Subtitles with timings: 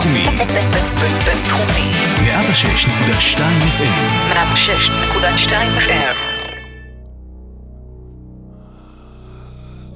[0.00, 0.24] בינתחומי.
[1.24, 1.90] בינתחומי.
[2.24, 3.98] 106.2 FM.
[4.32, 6.16] 106.2 FM.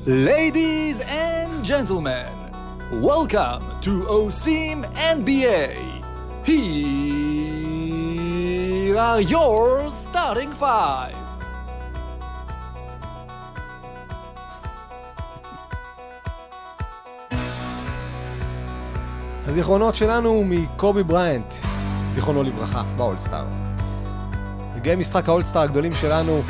[0.06, 2.32] Ladies and gentlemen,
[3.10, 4.78] welcome to OSIM
[5.16, 5.66] NBA.
[6.44, 7.76] Here
[9.08, 11.23] are your starting five.
[19.47, 21.53] הזיכרונות שלנו מקובי בריינט,
[22.13, 23.45] זיכרונו לברכה, באולסטאר.
[24.75, 26.41] רגעי משחק האולסטאר הגדולים שלנו.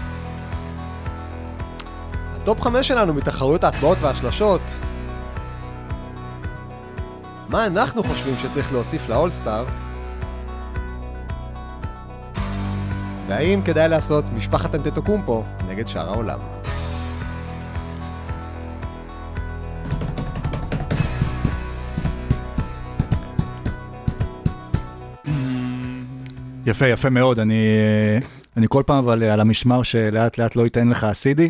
[2.36, 4.62] הטופ חמש שלנו מתחרויות ההטבעות והשלשות.
[7.50, 9.66] מה אנחנו חושבים שצריך להוסיף לאולסטאר?
[13.28, 16.55] והאם כדאי לעשות משפחת אנטטוקומפו נגד שאר העולם?
[26.66, 27.40] יפה, יפה מאוד.
[27.40, 27.64] אני,
[28.58, 31.42] אני כל פעם אבל על המשמר שלאט לאט לא ייתן לך CD,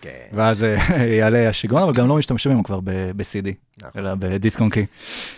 [0.00, 0.10] כן.
[0.32, 3.48] ואז אה, יעלה השיגעון, אבל גם לא משתמשים היום כבר ב-CD.
[3.96, 4.86] אלא בדיסק און קי.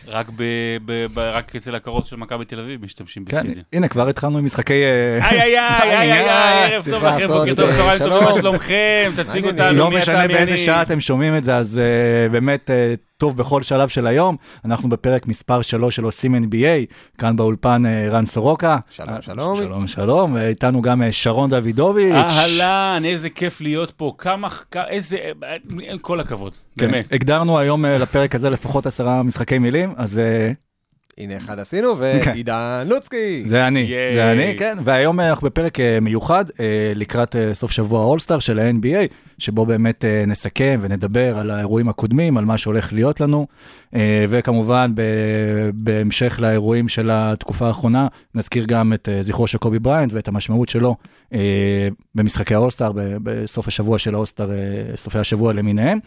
[0.09, 0.43] רק ב-
[0.85, 3.59] ב- ב- רק אצל הכרוז של מכבי תל אביב משתמשים כן, ב-CD.
[3.73, 4.83] הנה, כבר התחלנו עם משחקי...
[4.85, 7.99] אה, איי איי איי איי איי איי, ערב צריך טוב לכם, בוקר טוב, אה, צהריים
[7.99, 8.41] טובים, מה שלום.
[8.41, 9.13] שלומכם?
[9.17, 9.49] תציגו.
[9.49, 10.59] אותנו, לא מי אתה, משנה מי באיזה אני.
[10.59, 11.81] שעה אתם שומעים את זה, אז
[12.29, 14.37] uh, באמת uh, טוב בכל שלב של היום.
[14.65, 18.79] אנחנו בפרק מספר 3 של עושים NBA, כאן באולפן רן סורוקה.
[18.91, 19.57] שלום, אה, שלום.
[19.57, 20.35] שלום, שלום.
[20.35, 22.15] ואיתנו גם שרון דוידוביץ'.
[22.15, 24.49] אהלן, איזה כיף להיות פה, כמה,
[24.89, 25.17] איזה,
[26.01, 27.13] כל הכבוד, כן, באמת.
[27.13, 27.89] הגדרנו היום uh,
[28.35, 30.55] לפרק הזה לפחות עשרה משחקי מילים, אז uh,
[31.19, 33.43] הנה אחד עשינו, ועידן לוצקי.
[33.47, 33.87] זה אני.
[34.15, 34.77] זה אני, כן.
[34.85, 39.67] והיום אה, אנחנו בפרק אה, מיוחד אה, לקראת אה, סוף שבוע האולסטאר של ה-NBA, שבו
[39.67, 43.47] באמת אה, נסכם ונדבר על האירועים הקודמים, על מה שהולך להיות לנו,
[43.95, 44.93] אה, וכמובן
[45.75, 50.69] בהמשך לאירועים של התקופה האחרונה, נזכיר גם את אה, זכרו של קובי בריינט ואת המשמעות
[50.69, 50.97] שלו
[52.15, 54.51] במשחקי האולסטאר, בסוף השבוע של האולסטאר,
[54.97, 55.99] סופי השבוע למיניהם.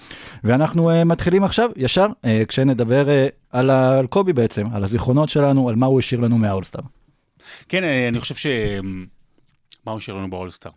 [0.44, 2.08] ואנחנו מתחילים עכשיו, ישר,
[2.48, 3.06] כשנדבר
[3.52, 6.82] על, ה- על קובי בעצם, על הזיכרונות שלנו, על מה הוא השאיר לנו מהאולסטאר.
[7.70, 8.48] כן, אני חושב ש...
[9.86, 10.72] מה הוא השאיר לנו באולסטאר?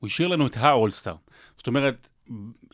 [0.00, 1.14] הוא השאיר לנו את האולסטאר.
[1.56, 2.08] זאת אומרת,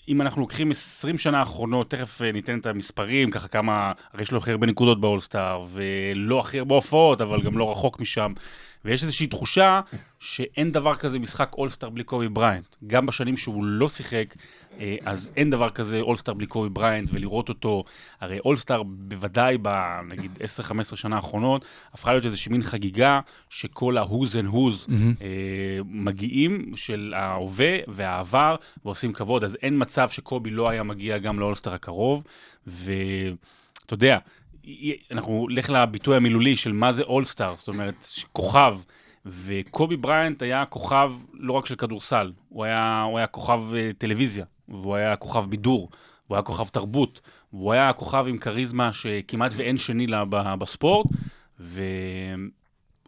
[0.08, 4.32] אם אנחנו לוקחים 20 שנה האחרונות, תכף אה, ניתן את המספרים, ככה כמה, הרי יש
[4.32, 8.32] לו הכי הרבה נקודות באולסטאר, ולא הכי הרבה הופעות, אבל גם לא רחוק משם.
[8.88, 9.80] ויש איזושהי תחושה
[10.20, 12.76] שאין דבר כזה משחק אולסטאר בלי קובי בריינט.
[12.86, 14.34] גם בשנים שהוא לא שיחק,
[14.80, 17.84] אה, אז אין דבר כזה אולסטאר בלי קובי בריינט, ולראות אותו,
[18.20, 20.38] הרי אולסטאר בוודאי בנגיד
[20.92, 24.90] 10-15 שנה האחרונות, הפכה להיות איזושהי מין חגיגה שכל ה-who's and who's
[25.22, 31.40] אה, מגיעים של ההווה והעבר ועושים כבוד, אז אין מצב שקובי לא היה מגיע גם
[31.40, 32.24] לאולסטאר הקרוב,
[32.66, 34.18] ואתה יודע,
[35.10, 38.78] אנחנו נלך לביטוי המילולי של מה זה אולסטאר, זאת אומרת, כוכב.
[39.26, 44.44] וקובי בריינט היה כוכב לא רק של כדורסל, הוא היה, הוא היה כוכב אה, טלוויזיה,
[44.68, 45.90] והוא היה כוכב בידור,
[46.26, 47.20] והוא היה כוכב תרבות,
[47.52, 50.24] והוא היה כוכב עם כריזמה שכמעט ואין שני לה
[50.58, 51.06] בספורט,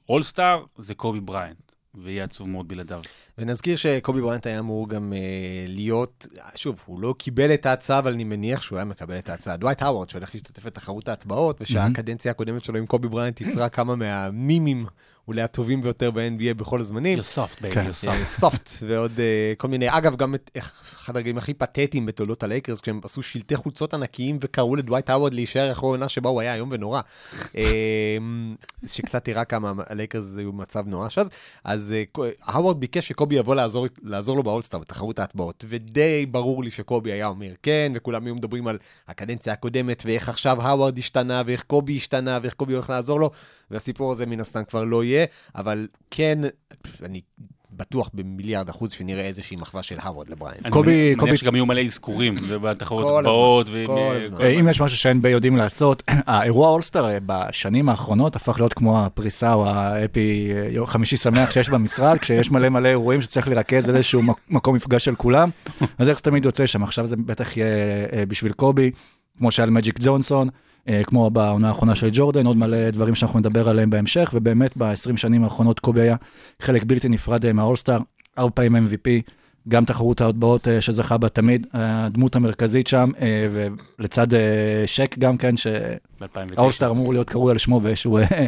[0.09, 3.03] ואולסטאר זה קובי בריינט, ויהיה עצוב מאוד בלעדיו.
[3.39, 8.13] ונזכיר שקובי בריינט היה אמור גם אה, להיות, שוב, הוא לא קיבל את ההצעה, אבל
[8.13, 9.57] אני מניח שהוא היה מקבל את ההצעה.
[9.57, 14.87] דווייט האוורד, שהולך להשתתף בתחרות ההטבעות, ושהקדנציה הקודמת שלו עם קובי בריינט יצרה כמה מהמימים,
[15.29, 17.19] אולי הטובים ביותר ב-NBA בכל הזמנים.
[17.19, 17.87] You're soft, baby, כן.
[17.87, 18.09] you're soft.
[18.09, 22.81] אה, soft ועוד אה, כל מיני, אגב, גם את אחד הרגעים הכי פתטיים בתולדות הלייקרס,
[22.81, 26.69] כשהם עשו שלטי חולצות ענקיים וקראו לדווייט האוורד להישאר אחרי העונה שבה הוא היה איום
[26.73, 27.01] ונורא.
[27.57, 28.17] אה,
[28.87, 31.31] שקצת הראה כמה הלייקרס היו במצב נורא שאז.
[31.65, 36.65] אז אה, קו- האוורד ביקש שקובי יבוא לעזור, לעזור לו באולסטאר בתחרות ההטבעות, ודי ברור
[36.65, 38.79] לי שקובי היה אומר כן, וכולם היו מדברים על
[39.09, 43.31] הקדנציה הקודמת, ואיך עכשיו האוורד השתנה, ואיך קובי השתנה, ואיך קובי הולך לעזור לו,
[43.71, 45.10] והסיפור הזה מן הסתם כבר לא יהיה,
[45.57, 46.39] אבל כן,
[47.05, 47.21] אני
[47.73, 50.57] בטוח במיליארד אחוז שנראה איזושהי מחווה של האוורד לבריינט.
[50.65, 53.69] אני קובי- מניח- קובי- שגם יהיו מלא אזכורים בתחרות הבאות.
[53.87, 54.41] כל הזמן.
[54.41, 59.05] אה, אם יש משהו שה-NBA יודעים לעשות, האירוע אולסטאר אה, בשנים האחרונות הפך להיות כמו
[59.05, 64.23] הפריסה או האפי אה, חמישי שמח שיש במשרד, כשיש מלא מלא אירועים שצריך לרכז איזשהו
[64.23, 65.51] מק- מקום מפגש של כולם,
[65.99, 67.69] אז איך זה תמיד יוצא שם, עכשיו זה בטח יהיה
[68.29, 68.91] בשביל קובי,
[69.39, 70.55] כמו שהיה למג'יק ג'ונסון, אה,
[71.05, 75.45] כמו בעונה האחרונה של ג'ורדן, עוד מלא דברים שאנחנו נדבר עליהם בהמשך, ובאמת ב-20 שנים
[75.45, 76.17] האחרונות קובי היה
[76.61, 77.99] חלק בלתי נפרד אה, מהאולסטאר,
[78.39, 79.31] ארבע פעמים MVP,
[79.69, 83.49] גם תחרות ההטבעות אה, שזכה בה תמיד, הדמות המרכזית שם, אה,
[83.99, 86.10] ולצד אה, שק גם כן, ב-2009.
[86.57, 88.47] האולסטאר אמור להיות קרוי על שמו באיזשהו אה,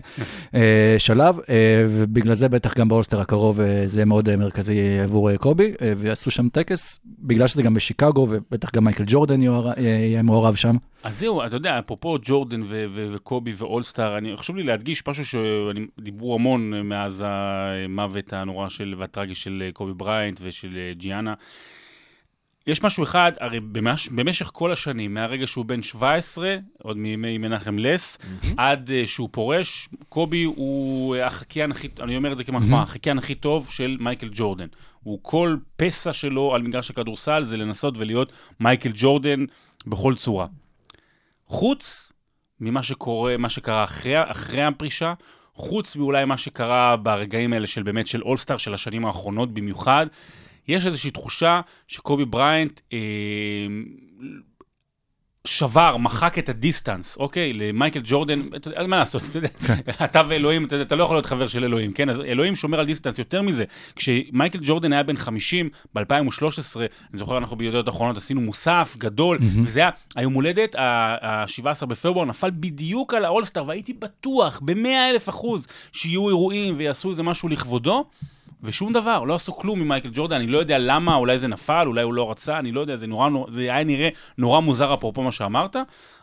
[0.54, 5.72] אה, שלב, אה, ובגלל זה בטח גם באולסטאר הקרוב זה יהיה מאוד מרכזי עבור קובי,
[5.96, 10.76] ויעשו שם טקס, בגלל שזה גם בשיקגו, ובטח גם מייקל ג'ורדן יהיה- מעורב שם.
[11.02, 15.24] אז זהו, אתה יודע, אפרופו ג'ורדן ו- ו- וקובי ואולסטאר, אני חשוב לי להדגיש משהו
[15.24, 21.34] שדיברו המון מאז המוות הנורא של, והטרגי של קובי בריינט ושל ג'יאנה.
[22.66, 27.78] יש משהו אחד, הרי במש, במשך כל השנים, מהרגע שהוא בן 17, עוד מימי מנחם
[27.78, 28.18] לס,
[28.56, 33.18] עד uh, שהוא פורש, קובי הוא אה, החקיין הכי, אני אומר את זה כמחמאה, החקיין
[33.18, 34.66] הכי טוב של מייקל ג'ורדן.
[35.02, 39.44] הוא כל פסע שלו על מגרש הכדורסל זה לנסות ולהיות מייקל ג'ורדן
[39.86, 40.46] בכל צורה.
[41.46, 42.12] חוץ
[42.60, 45.14] ממה שקורה, מה שקרה אחרי, אחרי הפרישה,
[45.54, 50.06] חוץ מאולי מה שקרה ברגעים האלה של באמת של אולסטאר של השנים האחרונות במיוחד,
[50.68, 52.98] יש איזושהי תחושה שקובי בריינט אה,
[55.44, 57.52] שבר, מחק את הדיסטנס, אוקיי?
[57.52, 59.48] למייקל ג'ורדן, אתה יודע, מה לעשות, אתה יודע,
[60.04, 62.10] אתה ואלוהים, אתה, אתה לא יכול להיות חבר של אלוהים, כן?
[62.10, 63.64] אז אלוהים שומר על דיסטנס יותר מזה.
[63.96, 66.00] כשמייקל ג'ורדן היה בן 50 ב-2013,
[66.78, 72.50] אני זוכר, אנחנו בידיעות האחרונות עשינו מוסף גדול, וזה היה היום הולדת, ה-17 בפברואר, נפל
[72.50, 78.04] בדיוק על האולסטאר, והייתי בטוח, ב-100 אלף אחוז, שיהיו אירועים ויעשו איזה משהו לכבודו.
[78.62, 82.02] ושום דבר, לא עשו כלום ממייקל ג'ורדן, אני לא יודע למה, אולי זה נפל, אולי
[82.02, 85.32] הוא לא רצה, אני לא יודע, זה, נורא, זה היה נראה נורא מוזר אפרופו מה
[85.32, 85.76] שאמרת,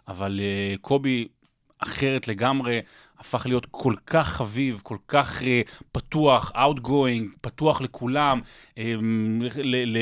[0.08, 1.28] אבל uh, קובי
[1.80, 2.82] אחרת לגמרי,
[3.20, 5.46] הפך להיות כל כך חביב, כל כך uh,
[5.92, 8.42] פתוח, outgoing, פתוח לכולם,
[8.76, 8.80] um,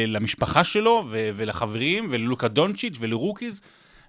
[0.08, 3.62] למשפחה שלו ולחברים וללוקה דונצ'יץ' ולרוקיז,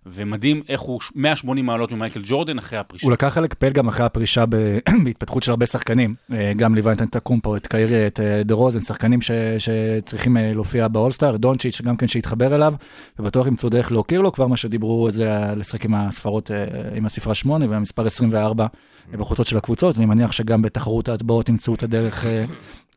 [0.07, 3.07] ומדהים איך הוא 180 מעלות ממייקל ג'ורדן אחרי הפרישה.
[3.07, 6.15] הוא לקח חלק פעיל גם אחרי הפרישה ב- בהתפתחות של הרבה שחקנים.
[6.33, 10.53] אה, גם ליווה את אנטקומפו, את קיירי, את אה, דה רוזן, שחקנים ש, שצריכים אה,
[10.55, 12.75] להופיע באולסטאר, דונצ'יץ' גם כן שהתחבר אליו,
[13.19, 16.51] ובטוח ימצאו דרך להוקיר לו, כבר מה שדיברו זה לשחק עם הספרות,
[16.95, 18.67] עם הספרה 8 והמספר 24
[19.13, 19.97] אה, בחולצות של הקבוצות.
[19.97, 22.25] אני מניח שגם בתחרות ההטבעות ימצאו את הדרך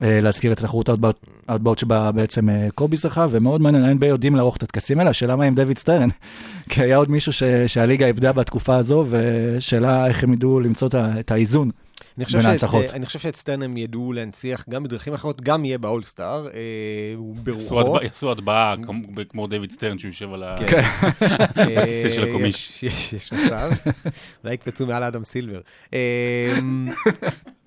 [0.01, 4.57] להזכיר את תחרות ההטבעות, ההטבעות שבה בעצם אה, קובי זכה, ומאוד מעניין, ה-NBA יודעים לערוך
[4.57, 6.09] את הטקסים האלה, השאלה מה עם דויד סטרן,
[6.69, 10.89] כי היה עוד מישהו ש, שהליגה איבדה בתקופה הזו, ושאלה איך הם ידעו למצוא
[11.19, 11.69] את האיזון.
[12.17, 12.85] אני חושב, שאת, ההנצחות.
[12.93, 17.97] אני חושב שאת סטרן הם ידעו להנציח גם בדרכים אחרות, גם יהיה באולסטאר, אה, ברוחו.
[18.03, 20.55] יעשו הטבעה כמו- כמו דיוויד סטרן שהוא יושב על ה...
[20.67, 20.81] כן.
[21.81, 22.83] הכיסא של אה, ה commish.
[22.83, 23.71] יש, מצב,
[24.43, 25.59] אולי יקפצו מעל אדם סילבר.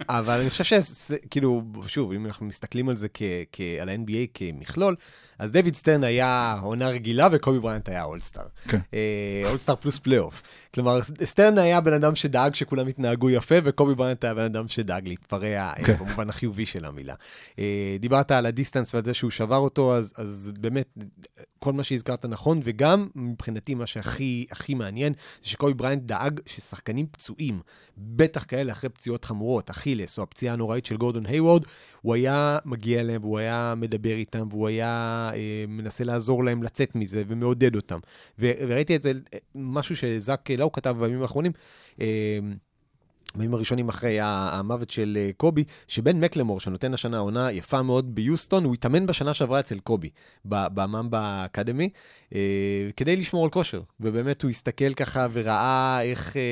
[0.00, 4.26] אה, אבל אני חושב שכאילו, שוב, אם אנחנו מסתכלים על זה כ, כ, על ה-NBA
[4.34, 4.96] כמכלול,
[5.38, 8.46] אז דויד סטרן היה עונה רגילה וקובי בריינט היה אולסטאר.
[8.68, 8.78] כן.
[8.94, 10.42] אה, אולסטאר פלוס פלייאוף.
[10.74, 15.08] כלומר, סטרן היה בן אדם שדאג שכולם יתנהגו יפה, וקובי בריינט היה בן אדם שדאג
[15.08, 15.96] להתפרע, אה, כן.
[15.96, 17.14] במובן החיובי של המילה.
[17.58, 20.94] אה, דיברת על הדיסטנס ועל זה שהוא שבר אותו, אז, אז באמת,
[21.64, 25.12] כל מה שהזכרת נכון, וגם מבחינתי מה שהכי הכי מעניין,
[25.42, 27.60] זה שקובי בריינט דאג ששחקנים פצועים,
[27.98, 31.64] בטח כאלה אחרי פציעות חמורות, אכילס או הפציעה הנוראית של גורדון היוורד,
[32.02, 36.94] הוא היה מגיע אליהם והוא היה מדבר איתם, והוא היה אה, מנסה לעזור להם לצאת
[36.94, 37.98] מזה ומעודד אותם.
[38.38, 41.52] וראיתי את זה, אה, משהו שזאק לאו כתב בימים האחרונים,
[42.00, 42.38] אה,
[43.36, 48.64] בימים הראשונים אחרי המוות של אה, קובי, שבן מקלמור, שנותן השנה עונה יפה מאוד ביוסטון,
[48.64, 50.10] הוא התאמן בשנה שעברה אצל קובי,
[50.44, 51.88] בממבה אקדמי,
[52.34, 52.40] אה,
[52.96, 53.80] כדי לשמור על כושר.
[54.00, 56.42] ובאמת הוא הסתכל ככה וראה איך אה,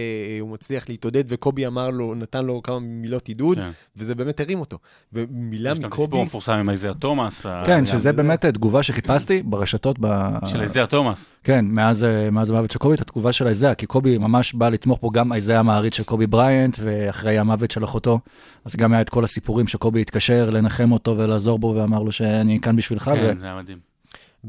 [0.41, 3.71] הוא מצליח להתעודד, וקובי אמר לו, נתן לו כמה מילות עידוד, כן.
[3.97, 4.79] וזה באמת הרים אותו.
[5.13, 6.03] ומילה יש גם את מקובי...
[6.03, 7.47] הסיפור המפורסם עם איזיה תומאס.
[7.47, 8.13] כן, גם שזה זה.
[8.13, 10.07] באמת תגובה שחיפשתי ברשתות, ב...
[10.47, 11.31] של איזיה תומאס.
[11.45, 14.99] כן, מאז, מאז המוות של קובי, את התגובה של איזאה, כי קובי ממש בא לתמוך
[15.01, 18.19] פה גם איזאה המעריץ של קובי בריינט, ואחרי המוות של אחותו,
[18.65, 22.61] אז גם היה את כל הסיפורים שקובי התקשר לנחם אותו ולעזור בו, ואמר לו שאני
[22.61, 23.17] כאן בשבילך, ו...
[23.17, 23.79] כן, זה היה מדהים.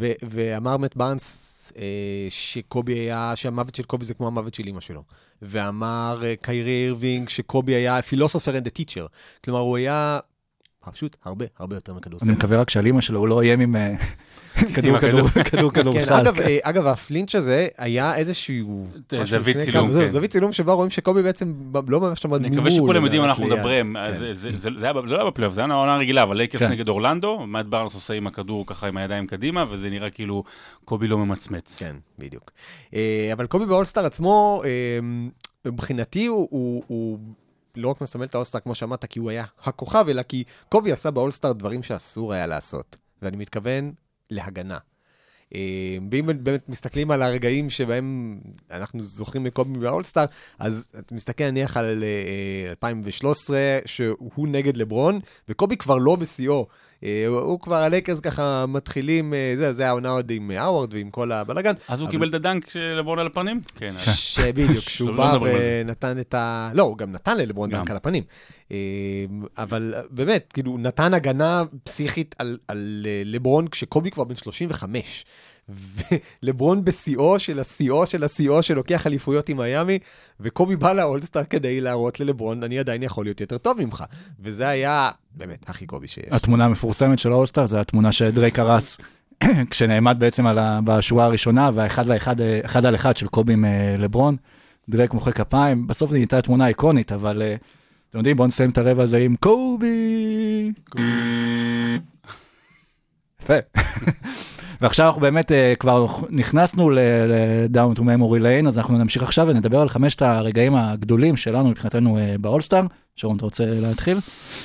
[0.02, 4.80] ו- ואמר מת בארנס אה, שקובי היה, שהמוות של קובי זה כמו המוות של אימא
[4.80, 5.04] שלו.
[5.42, 9.08] ואמר אה, קיירי אירווינג שקובי היה philosopher and a teacher.
[9.44, 10.20] כלומר, הוא היה
[10.92, 12.26] פשוט הרבה הרבה יותר מכדורסל.
[12.26, 13.94] אני מקווה רק שעל אימא שלו הוא לא איים עם אה,
[14.76, 15.00] כדור.
[15.00, 16.14] כדור, כדור, כן, כדורסל.
[16.14, 18.88] אגב, אה, אגב, ה flinch הזה היה איזשהו...
[19.14, 20.08] אה, זווית צילום, כן.
[20.08, 21.54] זווית צילום שבה רואים שקובי בעצם
[21.88, 22.60] לא ממש עמד אני ממול.
[22.60, 23.48] מקווה שכולם יודעים על מה אנחנו.
[23.48, 23.96] מדברים.
[24.06, 24.34] כן.
[24.34, 26.72] זה- זה לא היה בפלייאוף, זה היה עונה רגילה, אבל לייקרס כן.
[26.72, 30.44] נגד אורלנדו, מאט בארנס עושה עם הכדור ככה עם הידיים קדימה, וזה נראה כאילו
[30.86, 31.76] קובי לא ממצמץ.
[31.80, 32.52] כן, בדיוק.
[32.94, 34.70] אה, אבל קובי באולסטאר עצמו, אה,
[35.66, 37.20] מבחינתי הוא, הוא, הוא
[37.76, 41.12] לא רק מסמל את האולסטאר כמו שאמרת, כי הוא היה הכוכב, אלא כי קובי עשה
[41.12, 42.98] באולסטאר דברים שאסור היה לעשות.
[43.22, 43.94] ואני מתכוון
[44.30, 44.78] להגנה.
[45.56, 48.40] אה, ואם באמת מסתכלים על הרגעים שבהם
[48.72, 50.26] אנחנו זוכרים מקובי באולסטאר,
[50.60, 56.68] אז אתה מסתכל נניח על אה, 2013, שהוא נגד לברון, וקובי כבר לא בשיאו.
[57.04, 61.10] אה, הוא- הוא כבר, הלייקרס ככה מתחילים, אה, זה, זה העונה עוד עם האוורד ועם
[61.10, 61.74] כל הבלאגן.
[61.88, 63.62] אז הוא אבל- קיבל את הדנק של לברון על הפנים?
[63.76, 63.94] כן.
[63.98, 65.40] שבדיוק, כשהוא לא בא.
[65.42, 66.70] ונתן את ה...
[66.74, 67.70] לא, הוא גם נתן ללברון.
[67.70, 68.24] דנק על הפנים.
[68.72, 68.78] אה,
[69.58, 75.26] אבל באמת, כאילו, נתן הגנה פסיכית על, על אה, לברון כשקובי כבר בן 35.
[75.70, 80.00] ולברון בשיאו של השיאו של השיאו שלוקח אליפויות עם מיאמי,
[80.40, 84.04] וקובי בא לאולסטאר כדי להראות ללברון, אני עדיין יכול להיות יותר טוב ממך.
[84.40, 86.26] וזה היה באמת הכי קובי שיש.
[86.32, 88.98] התמונה המפורסמת של האולסטאר זה התמונה שדרייק הרס,
[89.70, 90.80] כשנעמד בעצם על ה...
[90.84, 94.36] בשורה הראשונה, והאחד לאחד, אחד על אחד של קובי עם אה, לברון,
[94.90, 97.56] דרייק מוחא כפיים, בסוף זו נהייתה תמונה איקונית, אבל אה,
[98.10, 100.72] אתם יודעים, בואו נסיים את הרבע הזה עם קובי.
[103.42, 103.54] יפה.
[104.84, 109.82] ועכשיו אנחנו באמת אה, כבר נכנסנו ל-Down to Memory Lane, אז אנחנו נמשיך עכשיו ונדבר
[109.82, 112.84] על חמשת הרגעים הגדולים שלנו מבחינתנו אה, באולסטאר.
[113.16, 114.18] שרון, אתה רוצה להתחיל?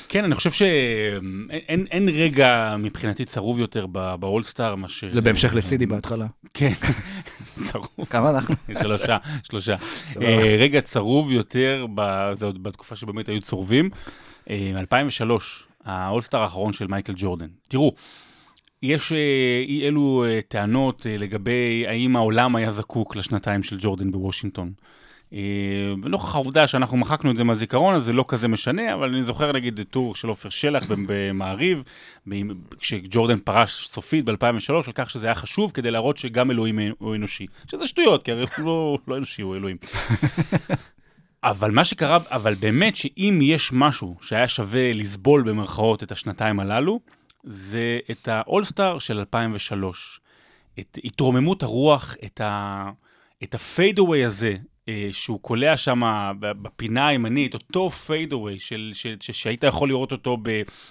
[0.09, 3.87] כן, אני חושב שאין אין- אין רגע מבחינתי צרוב יותר
[4.21, 5.09] באולסטאר מאשר...
[5.13, 6.27] זה בהמשך לסידי בהתחלה.
[6.55, 6.73] כן,
[7.67, 7.89] צרוב.
[8.11, 8.55] כמה אנחנו?
[8.83, 9.77] שלושה, שלושה.
[10.23, 11.87] אה, רגע צרוב יותר,
[12.39, 13.91] זה עוד בתקופה שבאמת היו צרובים.
[14.51, 17.47] אה, 2003, האולסטאר האחרון של מייקל ג'ורדן.
[17.69, 17.93] תראו,
[18.83, 24.11] יש אה, אי אלו אה, טענות אה, לגבי האם העולם היה זקוק לשנתיים של ג'ורדן
[24.11, 24.73] בוושינגטון.
[26.03, 29.53] ונוכח העובדה שאנחנו מחקנו את זה מהזיכרון, אז זה לא כזה משנה, אבל אני זוכר
[29.53, 31.83] נגיד את טור של עופר שלח במעריב,
[32.79, 37.47] כשג'ורדן פרש סופית ב-2003, על כך שזה היה חשוב כדי להראות שגם אלוהים הוא אנושי.
[37.71, 39.77] שזה שטויות, כי הרי הוא לא, לא אנושי, הוא אלוהים.
[41.45, 47.01] אבל מה שקרה, אבל באמת שאם יש משהו שהיה שווה לסבול במרכאות את השנתיים הללו,
[47.45, 50.21] זה את האולסטאר של 2003.
[50.79, 52.91] את התרוממות הרוח, את, ה,
[53.43, 54.57] את ה fadeaway הזה,
[55.13, 56.03] שהוא קולע שם
[56.41, 60.37] בפינה הימנית, אותו fadeaway של, שהיית יכול לראות אותו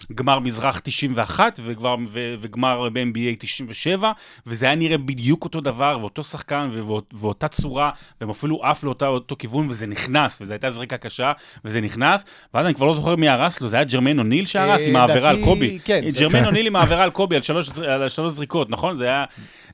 [0.09, 4.11] בגמר מזרח 91 וגמר, ו, וגמר ב-NBA 97,
[4.47, 9.35] וזה היה נראה בדיוק אותו דבר, ואותו שחקן ובאות, ואותה צורה, והם אפילו עף לאותו
[9.39, 11.31] כיוון, וזה נכנס, וזו הייתה זריקה קשה,
[11.65, 14.87] וזה נכנס, ואז אני כבר לא זוכר מי הרס לו, זה היה ג'רמיין אוניל שהרס
[14.87, 15.79] עם אה, העבירה על קובי.
[15.85, 16.01] כן.
[16.19, 18.95] ג'רמיין אוניל עם העבירה על קובי, על שלוש, על שלוש זריקות, נכון?
[18.95, 19.25] זה היה...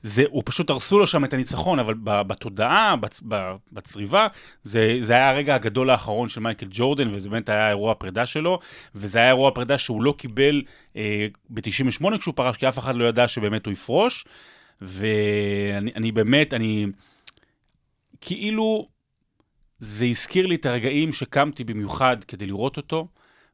[0.06, 3.22] זה, הוא פשוט הרסו לו שם את הניצחון, אבל בתודעה, בצ,
[3.72, 4.26] בצריבה,
[4.62, 8.58] זה, זה היה הרגע הגדול האחרון של מייקל ג'ורדן, וזה באמת היה אירוע הפרידה שלו,
[8.94, 10.62] וזה היה אירוע הפרידה שהוא לא קיבל
[10.96, 14.24] אה, ב-98 כשהוא פרש, כי אף אחד לא ידע שבאמת הוא יפרוש,
[14.80, 16.86] ואני אני באמת, אני...
[18.20, 18.88] כאילו,
[19.78, 23.08] זה הזכיר לי את הרגעים שקמתי במיוחד כדי לראות אותו,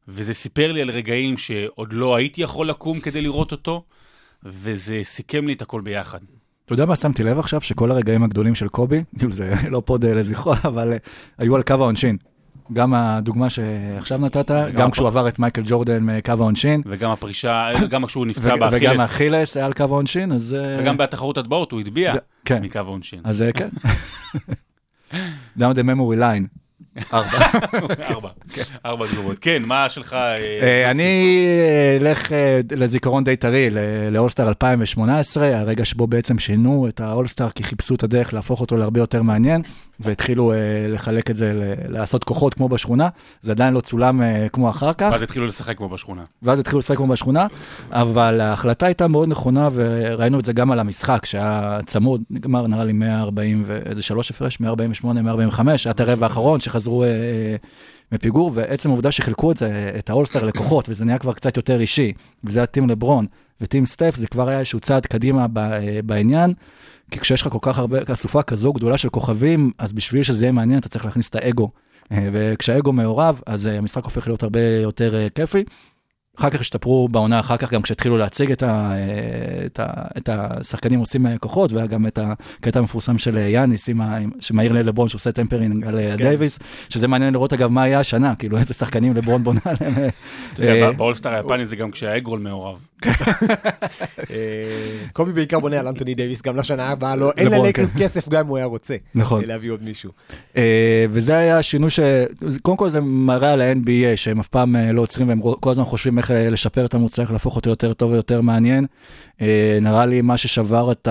[0.07, 3.83] וזה סיפר לי על רגעים שעוד לא הייתי יכול לקום כדי לראות אותו,
[4.43, 6.19] וזה סיכם לי את הכל ביחד.
[6.73, 7.61] אתה יודע מה שמתי לב עכשיו?
[7.61, 10.97] שכל הרגעים הגדולים של קובי, כאילו זה לא פוד אה, לזכרו, אבל אה,
[11.37, 12.17] היו על קו העונשין.
[12.73, 17.67] גם הדוגמה שעכשיו נתת, גם הפ- כשהוא עבר את מייקל ג'ורדן מקו העונשין, וגם הפרישה,
[17.89, 20.53] גם כשהוא נפצע וג- וגם באכילס, האכילס היה על קו העונשין, אז...
[20.59, 22.13] אה, וגם בתחרות הטבעות הוא הטביע
[22.45, 23.19] כן, מקו העונשין.
[23.23, 23.69] אז אה, כן.
[25.59, 26.47] down the memory line.
[27.13, 27.37] ארבע.
[28.11, 28.29] ארבע,
[28.85, 29.39] ארבע תגובות.
[29.39, 30.13] כן, מה שלך?
[30.13, 31.35] אה, אה, אני
[32.01, 33.69] אלך אה, לזיכרון די טרי,
[34.11, 38.99] לאולסטאר 2018, הרגע שבו בעצם שינו את האולסטאר כי חיפשו את הדרך להפוך אותו להרבה
[38.99, 39.61] יותר מעניין,
[40.03, 40.57] והתחילו אה,
[40.89, 43.09] לחלק את זה, ל- לעשות כוחות כמו בשכונה,
[43.41, 46.23] זה עדיין לא צולם אה, כמו אחר כך, ואז התחילו לשחק כמו בשכונה.
[46.43, 47.47] ואז התחילו לשחק כמו בשכונה,
[47.91, 52.83] אבל ההחלטה הייתה מאוד נכונה, וראינו את זה גם על המשחק, שהיה צמוד, נגמר נראה
[52.83, 57.55] לי 140 ואיזה שלוש הפרש, 148, 145, היה את הרבע האחרון שחזרו אה, אה,
[58.11, 62.13] מפיגור, ועצם העובדה שחילקו את זה, את האולסטאר לכוחות, וזה נהיה כבר קצת יותר אישי,
[62.43, 63.25] וזה היה טים לברון
[63.61, 66.53] וטים סטף, זה כבר היה איזשהו צעד קדימה ב, אה, בעניין,
[67.11, 70.51] כי כשיש לך כל כך הרבה, אסופה כזו גדולה של כוכבים, אז בשביל שזה יהיה
[70.51, 71.71] מעניין, אתה צריך להכניס את האגו.
[72.11, 75.63] אה, וכשהאגו מעורב, אז אה, המשחק הופך להיות הרבה יותר אה, כיפי.
[76.39, 78.93] אחר כך השתפרו בעונה אחר כך, גם כשהתחילו להציג את, ה,
[79.65, 79.87] את, ה,
[80.17, 83.89] את השחקנים עושים כוחות, והיה גם את הקטע המפורסם של יאניס,
[84.39, 88.57] שמעיר ללברון שעושה tampering על אה, דייוויס, שזה מעניין לראות אגב מה היה השנה, כאילו
[88.57, 90.09] איזה שחקנים לברון בונה עליהם.
[90.97, 92.77] באולסטאר היפני זה גם כשהאגרול מעורב.
[94.31, 94.35] אה,
[95.13, 98.03] קובי בעיקר בונה על אנטוני דייוויס גם לשנה הבאה, לא, אין לברון, ללייקרס כן.
[98.03, 98.95] כסף גם אם הוא היה רוצה.
[99.15, 99.41] נכון.
[99.41, 100.11] אה, להביא עוד מישהו.
[100.57, 101.99] אה, וזה היה השינוי ש...
[102.61, 106.17] קודם כל זה מראה על ה-NBA שהם אף פעם לא עוצרים והם כל הזמן חושבים
[106.17, 108.85] איך לשפר את המוצר, איך להפוך אותו יותר טוב ויותר מעניין.
[109.41, 111.07] אה, נראה לי מה ששבר את,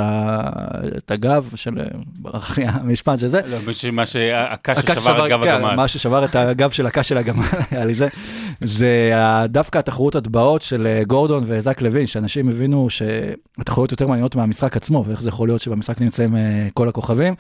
[1.11, 1.71] הגב של...
[2.05, 3.41] ברח לי המשפט של זה.
[3.47, 3.57] לא,
[3.93, 5.75] מה- שהקש הקש ששבר את גב כן, הגמל.
[5.75, 8.09] מה ששבר את הגב של הקש של הגמל, היה לי זה.
[8.61, 9.13] זה
[9.49, 15.05] דווקא התחרות הטבעות של אה, גורדון וזק לוין, שאנשים הבינו שהתחרויות יותר מעניינות מהמשחק עצמו,
[15.07, 17.35] ואיך זה יכול להיות שבמשחק נמצאים אה, כל הכוכבים.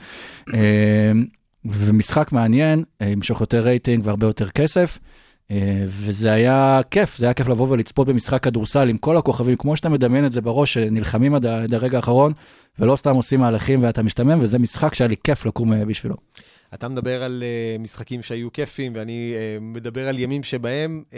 [0.54, 1.12] אה,
[1.64, 4.98] ומשחק מעניין, ימשוך יותר רייטינג והרבה יותר כסף.
[5.86, 9.88] וזה היה כיף, זה היה כיף לבוא ולצפות במשחק כדורסל עם כל הכוכבים, כמו שאתה
[9.88, 12.32] מדמיין את זה בראש, שנלחמים עד הרגע האחרון,
[12.78, 16.16] ולא סתם עושים מהלכים ואתה משתמם, וזה משחק שהיה לי כיף לקום בשבילו.
[16.74, 21.14] אתה מדבר על uh, משחקים שהיו כיפים, ואני uh, מדבר על ימים שבהם uh,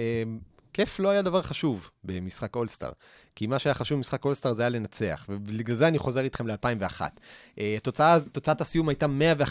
[0.73, 2.93] כיף לא היה דבר חשוב במשחק אולסטאר.
[3.37, 7.01] כי מה שהיה חשוב במשחק אולסטאר זה היה לנצח, ובגלל זה אני חוזר איתכם ל-2001.
[7.01, 9.45] Uh, תוצאה, תוצאת הסיום הייתה 111-110,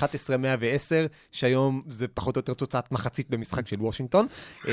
[1.32, 4.28] שהיום זה פחות או יותר תוצאת מחצית במשחק של וושינגטון.
[4.64, 4.68] Uh,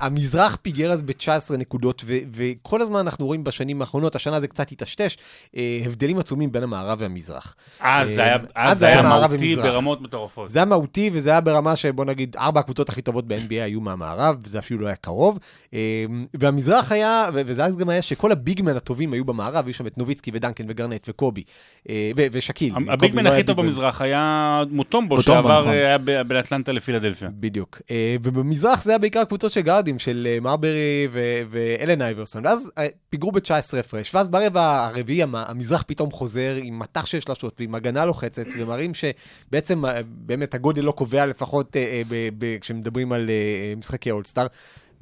[0.00, 1.16] והמזרח פיגר אז ב-19
[1.58, 6.52] נקודות, ו- וכל הזמן אנחנו רואים בשנים האחרונות, השנה זה קצת התשתש, uh, הבדלים עצומים
[6.52, 7.54] בין המערב והמזרח.
[7.80, 9.66] אז זה אה, היה- אז זה זה היה מהותי ומזרח.
[9.66, 10.50] ברמות מטורפות.
[10.50, 14.36] זה היה מהותי, וזה היה ברמה שבוא נגיד, ארבע הקבוצות הכי טובות ב-NBA היו מהמערב,
[14.44, 15.38] וזה אפילו לא היה קרוב.
[15.74, 16.04] אה,
[16.34, 20.30] והמזרח היה, וזה אז גם היה שכל הביגמן הטובים היו במערב, היו שם את נוביצקי
[20.34, 21.42] ודנקן וגרנט וקובי,
[21.88, 22.72] אה, ושקיל.
[22.88, 23.60] הביגמן לא הכי טוב.
[23.60, 24.22] במזרח היה
[24.70, 25.72] מוטומבו, שעבר, נכון.
[25.72, 27.28] אה, היה ב- בין אטלנטה לפילדלפיה.
[27.32, 27.80] בדיוק.
[27.90, 31.08] אה, ובמזרח זה היה בעיקר קבוצות של גארדים, של אה, מרברי
[31.50, 33.46] ואלן אייברסון, ואז אה, פיגרו ב-19
[33.80, 38.46] הפרש, ואז ברבע הרביעי המ- המזרח פתאום חוזר עם מטח של שלשות ועם הגנה לוחצת,
[38.58, 42.02] ומראים שבעצם אה, באמת הגודל לא קובע לפחות אה,
[42.42, 44.46] אה, כשמדברים על אה, משחקי אולסטאר.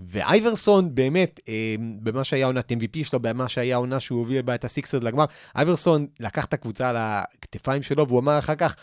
[0.00, 4.64] ואייברסון באמת, אה, במה שהיה עונת MVP שלו, במה שהיה עונה שהוא הוביל בה את
[4.64, 5.24] הסיקסרד לגמר,
[5.56, 8.76] אייברסון לקח את הקבוצה על הכתפיים שלו, והוא אמר אחר כך,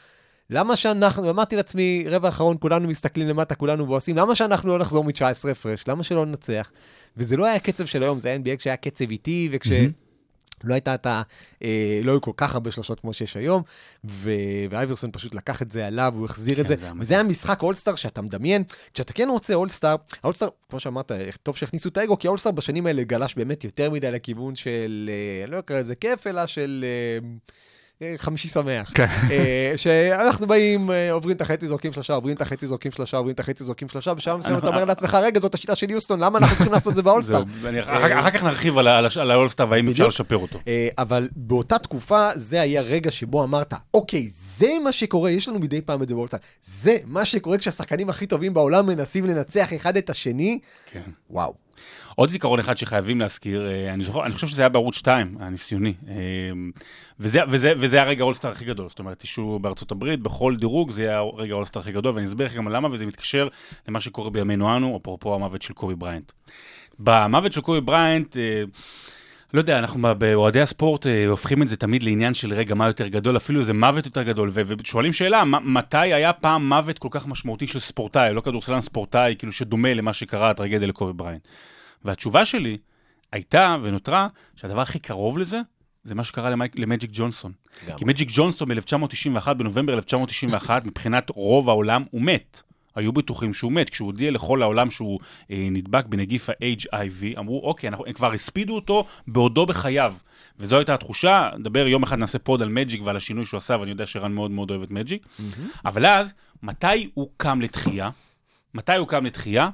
[0.49, 5.03] למה שאנחנו, אמרתי לעצמי, רבע האחרון, כולנו מסתכלים למטה, כולנו ועושים, למה שאנחנו לא נחזור
[5.03, 5.83] מ-19 הפרש?
[5.87, 6.71] למה שלא ננצח?
[7.17, 9.71] וזה לא היה קצב של היום, זה היה NBA כשהיה קצב איטי, וכש...
[10.63, 11.21] לא הייתה את ה...
[11.63, 13.63] אה, לא היו כל כך הרבה שלושות כמו שיש היום,
[14.05, 14.31] ו...
[14.69, 17.23] ואייברסון פשוט לקח את זה עליו, הוא החזיר את כן, זה, זה היה וזה היה
[17.23, 18.63] משחק אולסטאר שאתה מדמיין,
[18.93, 21.11] כשאתה כן רוצה אולסטאר, האולסטאר, כמו שאמרת,
[21.43, 25.47] טוב שהכניסו את האגו, כי האולסטאר בשנים האלה גלש באמת יותר מדי לכיוון של, אה,
[25.47, 26.85] לא אקרא לזה כיף, אלא של...
[26.87, 27.27] אה,
[28.17, 28.91] חמישי שמח.
[28.93, 29.05] כן.
[29.31, 33.33] אה, שאנחנו באים, אה, עוברים את החצי, זורקים שלושה, עוברים את החצי, זורקים שלושה, עוברים
[33.33, 36.37] את החצי, זורקים שלושה, בשלב מסוים אתה אומר לעצמך, רגע, זאת השיטה של יוסטון, למה
[36.37, 37.43] אנחנו צריכים לעשות את זה באולסטאר?
[37.85, 40.07] אחר כך נרחיב על האולסטאר והאם אפשר.
[40.07, 40.59] לשפר אותו.
[40.67, 45.59] אה, אבל באותה תקופה, זה היה רגע שבו אמרת, אוקיי, זה מה שקורה, יש לנו
[45.59, 49.97] מדי פעם את זה באולסטאר, זה מה שקורה כשהשחקנים הכי טובים בעולם מנסים לנצח אחד
[49.97, 50.59] את השני,
[50.91, 51.01] כן.
[51.29, 51.70] וואו.
[52.15, 55.93] עוד זיכרון אחד שחייבים להזכיר, אה, אני, זוכר, אני חושב שזה היה בערוץ 2, הניסיוני,
[56.07, 56.15] אה,
[57.19, 61.01] וזה, וזה, וזה הרגע האולסטאר הכי גדול, זאת אומרת, אישור בארצות הברית, בכל דירוג זה
[61.01, 63.47] היה רגע האולסטאר הכי גדול, ואני אסביר לך גם למה, וזה מתקשר
[63.87, 66.31] למה שקורה בימינו אנו, אפרופו המוות של קובי בריינט.
[66.99, 68.63] במוות של קובי בריינט, אה,
[69.53, 73.37] לא יודע, אנחנו באוהדי הספורט הופכים את זה תמיד לעניין של רגע, מה יותר גדול,
[73.37, 77.79] אפילו איזה מוות יותר גדול, ושואלים שאלה, מתי היה פעם מוות כל כך משמעותי של
[77.79, 81.47] ספורטאי, לא כדורסלן ספורטאי, כאילו שדומה למה שקרה, הטרגדיה לקובי בריינט.
[82.05, 82.77] והתשובה שלי
[83.31, 85.59] הייתה ונותרה שהדבר הכי קרוב לזה,
[86.03, 87.51] זה מה שקרה למייק- למג'יק ג'ונסון.
[87.97, 92.61] כי מג'יק ג'ונסון ב-1991, בנובמבר 1991, מבחינת רוב העולם, הוא מת.
[92.95, 93.89] היו בטוחים שהוא מת.
[93.89, 95.19] כשהוא הודיע לכל העולם שהוא
[95.51, 100.13] אה, נדבק בנגיף ה-HIV, אמרו, אוקיי, אנחנו, הם כבר הספידו אותו בעודו בחייו.
[100.59, 103.91] וזו הייתה התחושה, נדבר יום אחד נעשה פוד על מג'יק ועל השינוי שהוא עשה, ואני
[103.91, 105.25] יודע שרן מאוד מאוד אוהב את מג'יק.
[105.85, 106.33] אבל אז,
[106.63, 108.09] מתי הוא קם לתחייה?
[108.73, 109.69] מתי הוא קם לתחייה?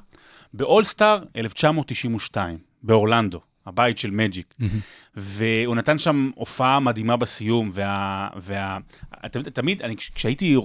[0.54, 4.54] באולסטאר 1992, באורלנדו, הבית של מג'יק.
[5.14, 8.28] והוא נתן שם הופעה מדהימה בסיום, וה...
[8.36, 8.78] וה...
[9.30, 10.56] תמיד, תמיד אני, כש- כשהייתי...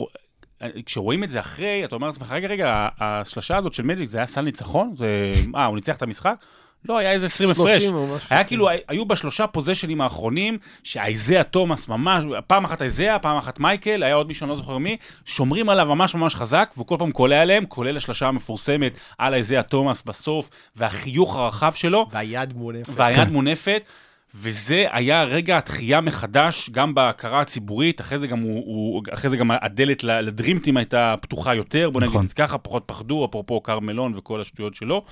[0.86, 4.28] כשרואים את זה אחרי, אתה אומר לעצמך, רגע, רגע, השלושה הזאת של מג'יק, זה היה
[4.28, 4.96] סל ניצחון?
[4.96, 5.34] זה...
[5.56, 6.36] אה, הוא ניצח את המשחק?
[6.86, 7.82] לא, היה איזה 20 הפרש.
[7.84, 8.28] 30 או משהו.
[8.30, 14.04] היה כאילו, היו בשלושה פוזיישנים האחרונים, שאייזאה תומאס ממש, פעם אחת אייזאה, פעם אחת מייקל,
[14.04, 17.12] היה עוד מישהו, אני לא זוכר מי, שומרים עליו ממש ממש חזק, והוא כל פעם
[17.12, 22.94] קולע עליהם, כולל השלושה המפורסמת על אייזאה תומאס בסוף, והחיוך הרחב שלו, והיד מונפת.
[22.96, 23.84] והיד מונפת.
[24.36, 29.38] וזה היה רגע התחייה מחדש, גם בהכרה הציבורית, אחרי זה גם, הוא, הוא, אחרי זה
[29.38, 32.26] גם הדלת לדרימטים הייתה פתוחה יותר, בוא נגיד נכון.
[32.26, 35.06] זה ככה, פחות פחדו, אפרופו קרמלון וכל השטויות שלו.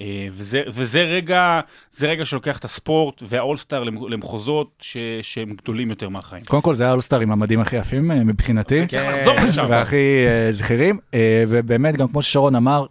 [0.00, 1.60] אה, וזה, וזה רגע,
[1.92, 6.42] זה רגע שלוקח את הספורט והאולסטאר למ- למחוזות ש, שהם גדולים יותר מהחיים.
[6.44, 8.86] קודם כל זה היה אולסטאר עם המדים הכי יפים אה, מבחינתי.
[8.86, 9.66] צריך לחזור לשם.
[9.68, 12.86] והכי אה, זכירים, אה, ובאמת, גם כמו ששרון אמר,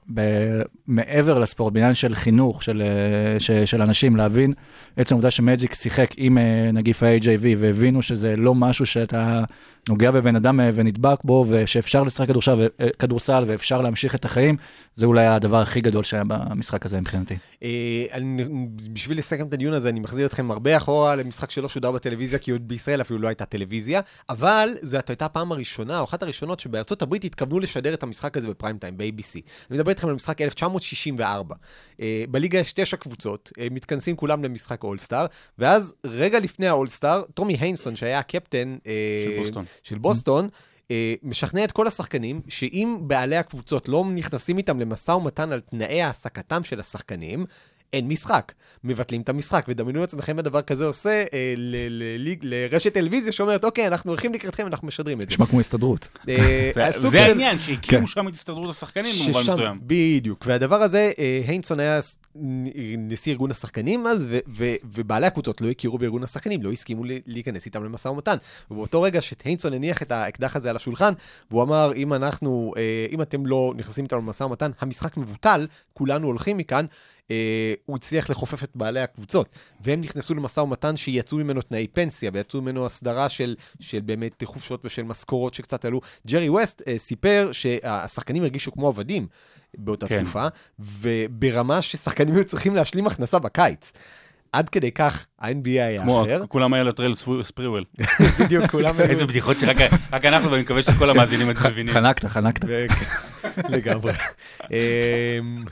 [0.87, 4.53] מעבר לספורט, בעניין של חינוך של, אה, ש- של אנשים, להבין
[4.97, 7.25] עצם העובדה שמג'יק שיחק עם אה, נגיף ה-HIV,
[7.57, 9.43] והבינו שזה לא משהו שאתה
[9.89, 12.67] נוגע בבן אדם אה, ונדבק בו, ושאפשר לשחק כדורסל,
[12.99, 14.57] כדורסל ואפשר להמשיך את החיים,
[14.95, 17.37] זה אולי הדבר הכי גדול שהיה במשחק הזה מבחינתי.
[17.63, 18.45] אה, אני,
[18.93, 22.51] בשביל לסכם את הדיון הזה, אני מחזיר אתכם הרבה אחורה למשחק שלא שודר בטלוויזיה, כי
[22.51, 27.01] עוד בישראל אפילו לא הייתה טלוויזיה, אבל זאת הייתה הפעם הראשונה, או אחת הראשונות, שבארצות
[27.01, 29.39] הברית התכוונו לשדר את המשחק הזה בפריים טיים, ב-ABC.
[29.69, 31.55] אני מדבר איתכם על משחק 1964.
[32.01, 35.25] אה, בליגה יש תשע קבוצות, אה, מתכנסים כולם למשחק אולסטאר,
[35.59, 38.77] ואז רגע לפני האולסטאר, טומי היינסון, שהיה הקפטן
[39.23, 39.65] של בוסטון.
[39.83, 40.49] של בוסטון,
[40.91, 46.01] אה, משכנע את כל השחקנים שאם בעלי הקבוצות לא נכנסים איתם למשא ומתן על תנאי
[46.01, 47.45] העסקתם של השחקנים,
[47.93, 48.51] אין משחק.
[48.83, 53.31] מבטלים את המשחק, ודמיינו לעצמכם מה דבר כזה עושה אה, ל- ל- ל- לרשת טלוויזיה
[53.31, 55.33] שאומרת, אוקיי, אנחנו הולכים לקראתכם, אנחנו משדרים את זה.
[55.33, 56.07] נשמע כמו הסתדרות.
[56.29, 58.07] אה, זה- העניין, שהקימו כן.
[58.07, 59.79] שם את הסתדרות השחקנים במובן מסוים.
[59.83, 60.43] בדיוק.
[60.47, 61.99] והדבר הזה, אה, היינסון היה
[62.97, 64.27] נשיא ארגון השחקנים אז,
[64.83, 68.35] ובעלי הקבוצות לא הכירו בארגון השחקנים, לא הסכימו להיכנס איתם למשא ומתן.
[68.71, 71.13] ובאותו רגע שהיינסון הניח את האקדח הזה על השולחן,
[71.51, 72.73] והוא אמר, אם אנחנו,
[73.11, 76.85] אם אתם לא נכנסים איתנו למשא ומתן, המשחק מבוטל, כולנו הולכים מכאן.
[77.31, 79.49] אה, הוא הצליח לכופף את בעלי הקבוצות,
[79.81, 84.85] והם נכנסו למשא ומתן שיצאו ממנו תנאי פנסיה, ויצאו ממנו הסדרה של, של באמת חופשות
[84.85, 86.01] ושל משכורות שקצת עלו.
[86.27, 89.27] ג'רי ווסט אה, סיפר שהשחקנים הרגישו כמו עבדים
[89.77, 90.23] באותה כן.
[90.23, 90.47] תקופה,
[90.79, 93.91] וברמה ששחקנים היו צריכים להשלים הכנסה בקיץ.
[94.51, 96.43] עד כדי כך ה-NBA היה כמו אחר.
[96.47, 97.13] כולם היה לטרל
[97.43, 97.83] ספריוול.
[98.39, 99.09] בדיוק, כולם היו...
[99.09, 99.77] איזה בדיחות שרק
[100.13, 101.93] רק אנחנו, ואני מקווה שכל המאזינים מבינים.
[101.93, 102.65] חנקת, חנקת.
[103.69, 104.11] לגמרי.
[104.71, 105.65] אמ.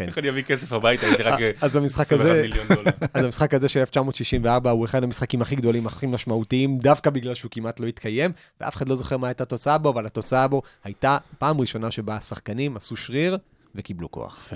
[0.00, 2.90] איך אני אביא כסף הביתה, הייתי רק אז המשחק 21 הזה, מיליון דולר.
[3.14, 7.50] אז המשחק הזה של 1964 הוא אחד המשחקים הכי גדולים, הכי משמעותיים, דווקא בגלל שהוא
[7.50, 11.18] כמעט לא התקיים, ואף אחד לא זוכר מה הייתה התוצאה בו, אבל התוצאה בו הייתה
[11.38, 13.38] פעם ראשונה שבה השחקנים עשו שריר
[13.74, 14.52] וקיבלו כוח.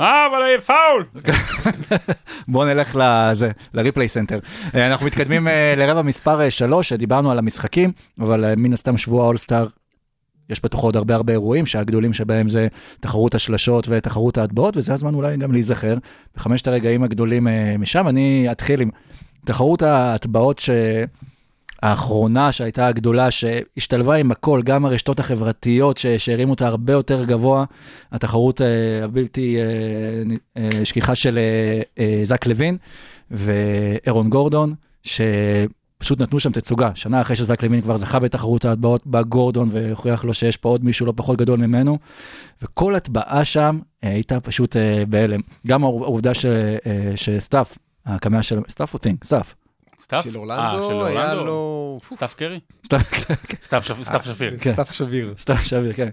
[0.00, 1.04] אה, אבל היה פאול!
[2.48, 4.38] בואו נלך לזה, ל replay center.
[4.74, 9.26] אה, אנחנו מתקדמים אה, לרבע מספר 3, דיברנו על המשחקים, אבל אה, מן הסתם שבוע
[9.26, 9.66] אולסטאר,
[10.50, 12.68] יש בתוכו עוד הרבה הרבה אירועים, שהגדולים שבהם זה
[13.00, 15.96] תחרות השלשות ותחרות ההטבעות, וזה הזמן אולי גם להיזכר
[16.36, 18.08] בחמשת הרגעים הגדולים אה, משם.
[18.08, 18.90] אני אתחיל עם
[19.44, 20.70] תחרות ההטבעות ש...
[21.82, 27.64] האחרונה שהייתה הגדולה, שהשתלבה עם הכל, גם הרשתות החברתיות ש- שהרימו אותה הרבה יותר גבוה,
[28.12, 29.56] התחרות אה, הבלתי
[30.56, 31.38] אה, שכיחה של
[32.24, 32.76] זק לוין
[33.30, 34.74] ואירון גורדון,
[35.98, 36.90] שפשוט נתנו שם תצוגה.
[36.94, 40.84] שנה אחרי שזק לוין כבר זכה בתחרות ההטבעות, בא גורדון והוכיח לו שיש פה עוד
[40.84, 41.98] מישהו לא פחות גדול ממנו,
[42.62, 45.40] וכל הטבעה שם אה, הייתה פשוט אה, בהלם.
[45.66, 46.80] גם העוב- העובדה ש- אה,
[47.16, 49.24] שסטאפ, הקמע של סטאפ או צינק?
[49.24, 49.54] סטאפ.
[50.02, 50.24] סטאפ?
[50.24, 51.44] של אה, אורלנדו של היה אורלנדו?
[51.44, 51.98] לו...
[52.14, 52.60] סטף קרי?
[52.86, 53.02] סטאף,
[53.66, 54.54] סטאף שפ- סטאף שפיר.
[54.60, 54.72] כן.
[54.72, 55.34] סתיו שפיר.
[55.40, 56.08] סתיו שפיר, כן.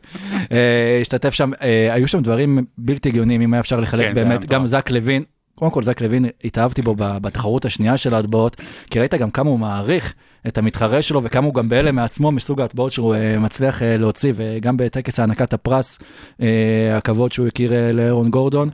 [0.52, 4.46] אה, השתתף שם, אה, היו שם דברים בלתי הגיוניים, אם היה אפשר לחלק כן, באמת.
[4.46, 5.24] גם זק לוין,
[5.56, 8.56] קודם כל זק לוין, התאהבתי בו בתחרות השנייה של ההטבעות,
[8.92, 10.14] כי ראית גם כמה הוא מעריך
[10.48, 14.34] את המתחרה שלו וכמה הוא גם בהלם מעצמו מסוג ההטבעות שהוא אה, מצליח אה, להוציא,
[14.36, 16.00] וגם בטקס הענקת הפרס,
[16.42, 18.70] אה, הכבוד שהוא הכיר לאירון גורדון.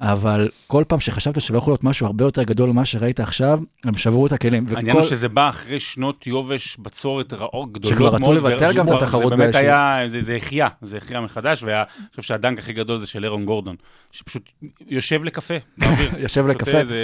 [0.00, 3.96] אבל כל פעם שחשבת שלא יכול להיות משהו הרבה יותר גדול ממה שראית עכשיו, הם
[3.96, 4.66] שברו את הכלים.
[4.68, 8.08] העניין וכל- הוא שזה בא אחרי שנות יובש, בצורת רעות גדולות שכבר.
[8.14, 11.62] רצו לבטל גם את התחרות זה באמת באיזשהו- היה, זה זה החיה, זה החיה מחדש,
[11.62, 13.76] ואני חושב שהדנק הכי גדול זה של אירון גורדון,
[14.12, 14.42] שפשוט
[14.88, 16.10] יושב לקפה באוויר.
[16.22, 16.78] יושב לקפה.
[16.78, 16.94] איזה-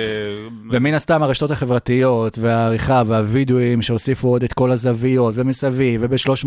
[0.71, 6.47] ומן הסתם הרשתות החברתיות והעריכה והווידאוים שהוסיפו עוד את כל הזוויות ומסביב וב-360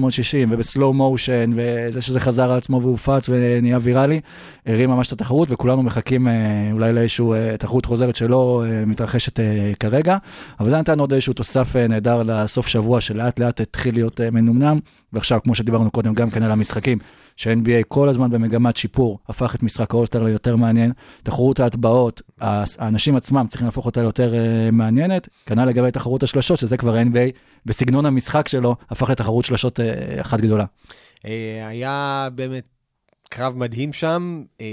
[0.50, 4.22] ובסלואו מושן וזה שזה חזר על עצמו והופץ ונהיה ויראלי,
[4.66, 6.35] הרים ממש את התחרות וכולנו מחכים אה,
[6.72, 10.18] אולי לאיזושהי אה, תחרות חוזרת שלא אה, מתרחשת אה, כרגע,
[10.60, 14.80] אבל זה נתן עוד איזשהו תוסף נהדר לסוף שבוע שלאט לאט התחיל להיות מנומנם,
[15.14, 16.98] ועכשיו כמו שדיברנו קודם גם כן על המשחקים.
[17.38, 20.92] ש-NBA כל הזמן במגמת שיפור, הפך את משחק האולסטר ליותר מעניין.
[21.24, 24.34] תחרות ההטבעות, האנשים עצמם צריכים להפוך אותה ליותר
[24.72, 25.30] מעניינת.
[25.46, 29.80] כנ"ל לגבי תחרות השלשות, שזה כבר NBA, בסגנון המשחק שלו, הפך לתחרות שלשות
[30.22, 30.66] אחת גדולה.
[31.68, 32.75] היה באמת
[33.30, 34.66] קרב מדהים שם, אה,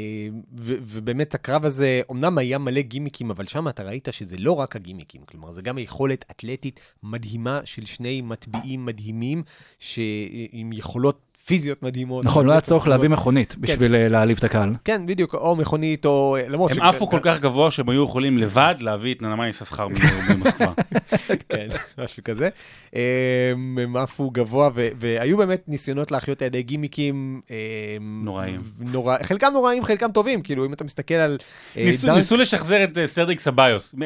[0.60, 4.76] ו- ובאמת הקרב הזה, אמנם היה מלא גימיקים, אבל שם אתה ראית שזה לא רק
[4.76, 9.42] הגימיקים, כלומר, זה גם יכולת אתלטית מדהימה של שני מטביעים מדהימים,
[9.78, 12.24] שעם יכולות פיזיות מדהימות.
[12.24, 14.72] נכון, לא היה צורך להביא מכונית בשביל אה, להעליב את הקהל.
[14.84, 16.36] כן, בדיוק, או מכונית, או...
[16.48, 20.72] למרות הם עפו כל כך גבוה שהם היו יכולים לבד להביא את ננמי יששכר ממוסקבה.
[21.48, 22.48] כן, משהו כזה.
[22.94, 23.00] אמ,
[23.82, 27.40] הם עפו גבוה, והיו באמת ניסיונות להחיות על ידי גימיקים.
[27.50, 27.54] אמ,
[28.24, 28.60] נוראים.
[28.80, 31.38] נורא, חלקם נוראים, חלקם טובים, כאילו, אם אתה מסתכל על...
[31.76, 33.94] אה, ניסו- לשחזר את אה, סרדיק סביוס.
[33.94, 34.00] אם-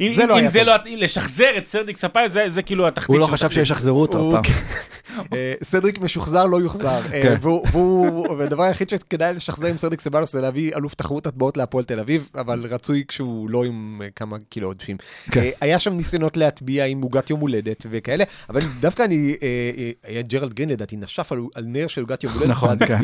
[0.00, 0.56] אם- זה לא היה טוב.
[0.62, 3.50] לא, לשחזר את סרדיק סביוס זה- זה כאילו התחתית הוא לא של חשב.
[3.50, 4.32] שישחזרו אותו.
[5.32, 7.00] אה, סדריק משוחזר, לא יוחזר.
[7.12, 7.34] אה, כן.
[7.40, 11.84] והוא- והוא- והדבר היחיד שכדאי לשחזר עם סדריק סבלוס זה להביא אלוף תחרות הטבעות להפועל
[11.84, 14.96] תל אביב, אבל רצוי כשהוא לא עם אה, כמה קילו עודפים.
[15.30, 15.40] כן.
[15.40, 19.90] אה, היה שם ניסיונות להטביע עם עוגת יום הולדת וכאלה, אבל דווקא אני, אה, אה,
[20.04, 22.50] היה ג'רלד גרין לדעתי, נשף על- על נר של עוגת יום הולדת.
[22.50, 22.98] נכון, כן.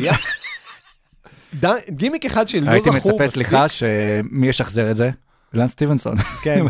[1.89, 3.29] גימיק אחד שלא הייתי זכור מצפה, מספיק.
[3.47, 5.09] סליחה, שמי ישחזר את זה?
[5.53, 6.15] אילן סטיבנסון.
[6.41, 6.65] כן.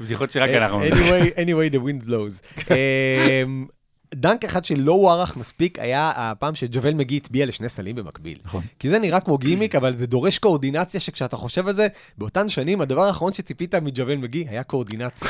[0.00, 0.84] בדיחות שרק אנחנו...
[0.84, 2.64] anyway, anyway, the wind blows.
[4.14, 8.38] דנק אחד שלא הוערך מספיק היה הפעם שג'וול מגי הטביע לשני סלים במקביל.
[8.44, 8.62] נכון.
[8.78, 12.80] כי זה נראה כמו גימיק, אבל זה דורש קואורדינציה שכשאתה חושב על זה, באותן שנים
[12.80, 15.28] הדבר האחרון שציפית מג'וול מגי היה קואורדינציה.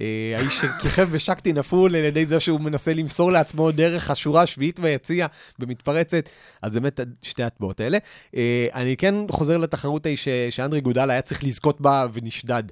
[0.00, 4.80] אה, האיש שכיכב ושקטי נפול על ידי זה שהוא מנסה למסור לעצמו דרך השורה השביעית
[4.80, 5.26] ביציע
[5.58, 6.28] במתפרצת,
[6.62, 7.98] אז באמת שתי הטבעות האלה.
[8.36, 10.18] אה, אני כן חוזר לתחרות ההיא
[10.50, 12.62] שאנדרי גודל היה צריך לזכות בה ונשדד.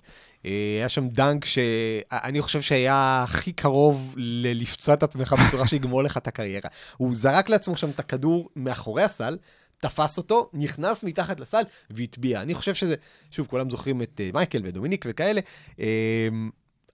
[0.47, 6.03] אה, היה שם דנק שאני חושב שהיה הכי קרוב ל- לפצוע את עצמך בצורה שיגמור
[6.03, 6.71] לך את הקריירה.
[6.97, 9.37] הוא זרק לעצמו שם את הכדור מאחורי הסל,
[9.79, 12.41] תפס אותו, נכנס מתחת לסל והטביע.
[12.41, 12.95] אני חושב שזה,
[13.31, 15.41] שוב, כולם זוכרים את אה, מייקל ודומיניק וכאלה.
[15.81, 16.29] אה,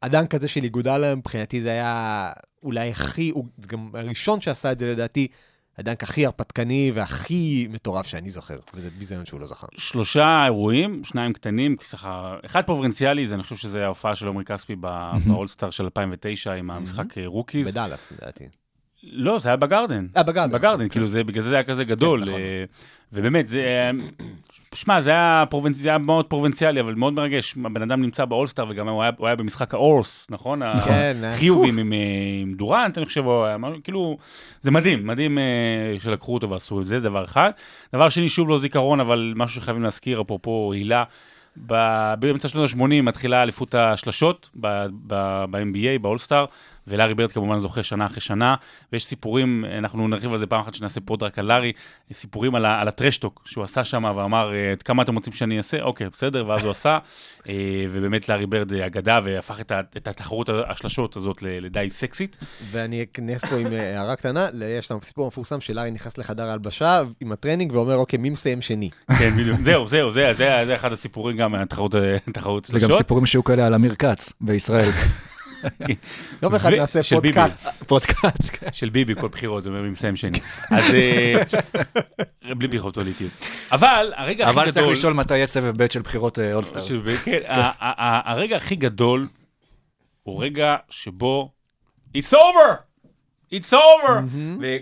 [0.03, 2.33] ה dunk הזה של איגודלה, מבחינתי זה היה
[2.63, 5.29] אולי הכי, הוא גם הראשון שעשה את זה לדעתי,
[5.81, 9.67] ה dunk הכי הרפתקני והכי מטורף שאני זוכר, וזה ביזיון שהוא לא זכה.
[9.77, 14.77] שלושה אירועים, שניים קטנים, ככה, אחד פרובינציאלי, זה אני חושב שזה ההופעה של עומרי כספי
[15.27, 17.67] באולסטאר של 2009 עם המשחק אה, rookies.
[17.67, 18.45] בדאלאס, לדעתי.
[19.05, 20.07] לא, זה היה בגרדן.
[20.17, 20.53] אה, בגרדן.
[20.53, 22.21] בגרדן, כאילו זה, בגלל זה זה היה כזה גדול.
[22.25, 22.41] כן, נכון.
[22.41, 22.65] אה,
[23.13, 23.61] ובאמת, זה...
[23.61, 23.91] אה,
[24.75, 25.77] שמע, זה היה, פרובנצ...
[25.77, 27.55] זה היה מאוד פרובינציאלי, אבל מאוד מרגש.
[27.65, 30.63] הבן אדם נמצא באולסטאר, וגם הוא היה, הוא היה במשחק האורס, נכון?
[30.85, 31.31] כן, אה.
[31.31, 31.93] החיובים עם,
[32.43, 34.19] עם דורנט, אני חושב, הוא היה כאילו,
[34.63, 35.39] זה מדהים, מדהים
[35.99, 37.51] שלקחו אותו ועשו את זה, זה דבר אחד.
[37.95, 41.05] דבר שני, שוב לא זיכרון, אבל משהו שחייבים להזכיר, אפרופו הילה.
[42.19, 46.45] באמצע שנות ה-80 מתחילה אליפות השלשות ב- ב- ב-NBA, באולסטאר,
[46.87, 48.55] ולארי ברד כמובן זוכה שנה אחרי שנה,
[48.93, 51.73] ויש סיפורים, אנחנו נרחיב על זה פעם אחת שנעשה פוד רק על לארי,
[52.13, 55.33] סיפורים על, על ה trash talk שהוא עשה שם ואמר, אה, את כמה אתם רוצים
[55.33, 55.83] שאני אעשה?
[55.83, 56.99] אוקיי, בסדר, ואז הוא עשה,
[57.49, 57.55] אה,
[57.91, 62.37] ובאמת לארי ברד אה, אגדה והפך את, ה- את התחרות השלשות הזאת לדי סקסית.
[62.71, 67.01] ואני אכנס פה עם אה, הערה קטנה, יש לנו סיפור מפורסם שלארי נכנס לחדר ההלבשה
[67.21, 68.91] עם הטרנינג ואומר, אוקיי, מי מסיים שני?
[69.19, 72.81] כן, בדיוק, זהו, זהו, זה, זה, זה אחד הסיפורים גם מהתחרות אה, תחרות זה גם
[72.81, 72.99] שלשות.
[72.99, 74.91] סיפורים שהיו כאלה על אמיר כץ בישראל.
[76.43, 77.01] יום אחד נעשה.
[77.17, 77.85] פודקאסט.
[77.85, 78.51] פודקאסט.
[78.53, 78.73] כן.
[78.73, 80.39] של ביבי, כל בחירות, זה אומר מי מסיים שני.
[80.71, 81.35] אז אה,
[82.57, 83.33] בלי בדיחות פוליטיות.
[83.73, 84.63] אבל הרגע הכי גדול...
[84.65, 86.81] אבל צריך לשאול מתי יהיה סבב ב' של בחירות אה, אולסטאר.
[86.81, 87.39] של- כן,
[88.25, 89.29] הרגע הכי גדול
[90.23, 91.53] הוא רגע שבו
[92.17, 92.90] It's over!
[93.55, 94.11] It's over!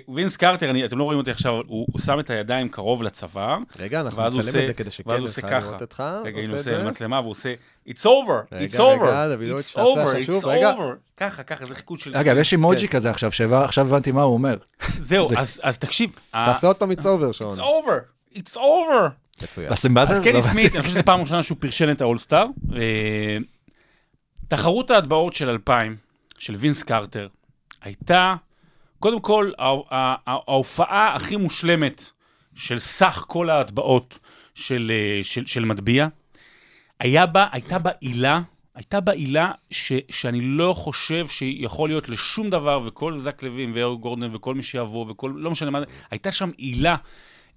[0.08, 3.58] ווינס קרטר, אני- אתם לא רואים אותי עכשיו, הוא הוא שם את הידיים קרוב לצוואר.
[3.78, 5.66] רגע, אנחנו ואז הוא נצלם את עושה- זה כדי שכן ואז הוא עושה נוכל ככה.
[5.68, 6.02] לראות אותך.
[6.24, 6.84] רגע, הנה הוא את עושה.
[6.88, 7.54] מצלמה והוא עושה
[7.88, 8.52] It's over!
[8.52, 9.02] רגע, It's over!
[9.02, 10.28] רגע, דוידוביץ', It's over!
[10.40, 10.96] It's over!
[11.16, 12.16] ככה, ככה, זה חיקוד של...
[12.16, 12.96] אגב, יש אימוג'י כן.
[12.98, 14.56] כזה עכשיו, שעכשיו הבנתי מה הוא אומר.
[14.98, 16.10] זהו, אז- אז תקשיב.
[16.30, 17.58] תעשה עוד פעם it's over, שרון.
[17.58, 18.36] It's over!
[18.38, 19.10] It's over!
[19.42, 19.72] מצוין.
[19.72, 22.46] אז קני לא- סמית, אני חושב שזו פעם ראשונה שהוא פרשן את האולסטאר.
[22.76, 23.36] אה,
[24.48, 25.96] תחרות ההטבעות של 2000,
[26.38, 27.28] של וינס קרטר,
[27.82, 28.34] הייתה,
[28.98, 29.50] קודם כל,
[30.26, 32.10] ההופעה הכי מושלמת
[32.54, 34.18] של סך כל ההטבעות
[34.54, 36.06] של, אה, של, של מטביע.
[37.00, 38.40] היה בה, הייתה בה עילה,
[38.74, 44.00] הייתה בה עילה ש, שאני לא חושב שיכול להיות לשום דבר, וכל זק לוין ואור
[44.00, 46.96] גורדון וכל מי שיבוא, וכל, לא משנה מה זה, הייתה שם עילה.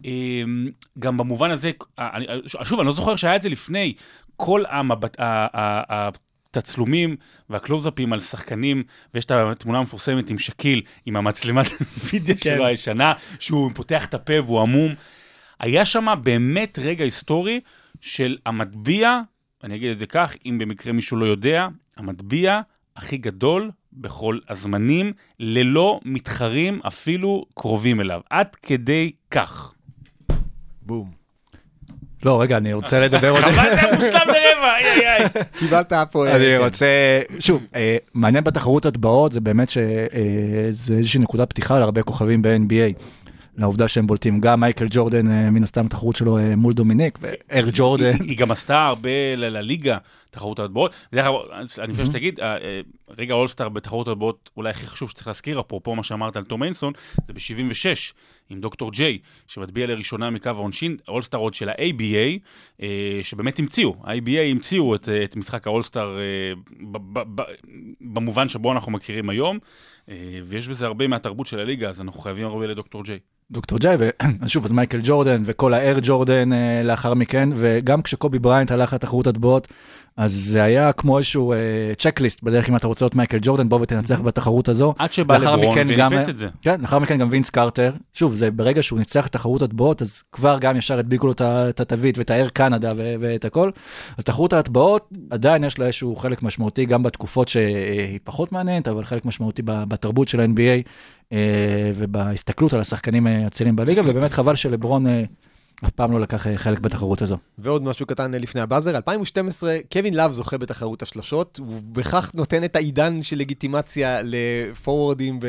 [0.05, 1.71] אמ, גם במובן הזה,
[2.45, 3.93] שוב, אני לא זוכר שהיה את זה לפני,
[4.35, 5.17] כל המבט,
[6.51, 7.15] התצלומים
[7.49, 8.83] והקלוזאפים על שחקנים,
[9.13, 11.67] ויש את התמונה המפורסמת עם שקיל, עם המצלמת
[12.05, 14.93] וידאו שלו הישנה, שהוא פותח את הפה והוא עמום.
[15.59, 17.59] היה שם באמת רגע היסטורי
[18.01, 19.19] של המטביע,
[19.63, 22.61] אני אגיד את זה כך, אם במקרה מישהו לא יודע, המטביע
[22.95, 28.21] הכי גדול בכל הזמנים, ללא מתחרים אפילו קרובים אליו.
[28.29, 29.73] עד כדי כך.
[30.81, 31.20] בום.
[32.25, 33.39] לא, רגע, אני רוצה לדבר עוד...
[33.39, 35.29] חבל זה היה מושלם לרבע, איי איי איי.
[35.59, 36.27] קיבלת פה...
[36.27, 36.57] אה, אני כן.
[36.63, 36.85] רוצה,
[37.39, 43.01] שוב, אה, מעניין בתחרות הטבעות זה באמת שזה איזושהי נקודת פתיחה להרבה כוכבים ב-NBA.
[43.57, 47.65] לעובדה שהם בולטים, גם מייקל ג'ורדן, אה, מן הסתם התחרות שלו אה, מול דומיניק, ואר
[47.73, 48.11] ג'ורדן.
[48.23, 49.97] היא- גם עשתה הרבה ל- לליגה,
[50.31, 50.95] תחרות ההטבעות.
[51.13, 51.33] דרך אגב,
[51.79, 52.81] אני חושב שתגיד, אה, אה,
[53.17, 56.93] רגע אולסטאר בתחרות ההטבעות, אולי הכי חשוב שצריך להזכיר, אפרופו מה שאמרת על תום אינסון,
[57.27, 58.13] זה ב-76,
[58.49, 62.39] עם דוקטור ג'יי, שמטביע לראשונה מקו העונשין, האולסטאר עוד של ה-ABA,
[62.81, 66.17] אה, שבאמת המציאו, ה-ABA המציאו את, את משחק האולסטאר
[68.01, 69.59] במובן שבו אנחנו מכירים היום,
[70.45, 73.19] ויש בזה הרבה מהתרבות של הליגה, אז אנחנו חייבים הרבה לדוקטור ג'יי.
[73.51, 73.97] דוקטור ג'יי,
[74.41, 76.49] ושוב, אז מייקל ג'ורדן וכל האייר ג'ורדן
[76.83, 79.67] לאחר מכן, וגם כשקובי בריינט הלך לתחרות הטבעות,
[80.17, 81.53] אז זה היה כמו איזשהו
[81.97, 84.93] checklist בדרך אם אתה רוצה להיות מייקל ג'ורדן, בוא ותנצח בתחרות הזו.
[84.97, 86.47] עד שבא לברון וניפץ את זה.
[86.61, 90.23] כן, לאחר מכן גם וינס קרטר, שוב, זה ברגע שהוא ניצח את תחרות הטבעות, אז
[90.31, 93.71] כבר גם ישר הדביקו לו את התווית ואת האייר קנדה ואת הכל.
[94.17, 99.05] אז תחרות ההטבעות, עדיין יש לה איזשהו חלק משמעותי, גם בתקופות שהיא פחות מעניינת, אבל
[99.05, 100.87] חלק משמעותי בתרבות של ה-NBA,
[101.31, 105.23] אה, ובהסתכלות על השחקנים אה, הצעירים בליגה, ובאמת חבל שלברון אה,
[105.85, 107.37] אף פעם לא לקח אה, חלק בתחרות הזו.
[107.57, 112.75] ועוד משהו קטן לפני ה buzzer, 2012, קווין לאב זוכה בתחרות השלשות, ובכך נותן את
[112.75, 115.39] העידן של לגיטימציה לפורוורדים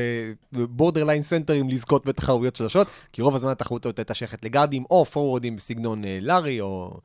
[0.52, 5.04] ו borderline סנטרים לזכות בתחרויות שלשות, כי רוב הזמן התחרות הזאת הייתה שייכת לגארדים, או
[5.04, 7.00] פורוורדים בסגנון אה, לארי, או...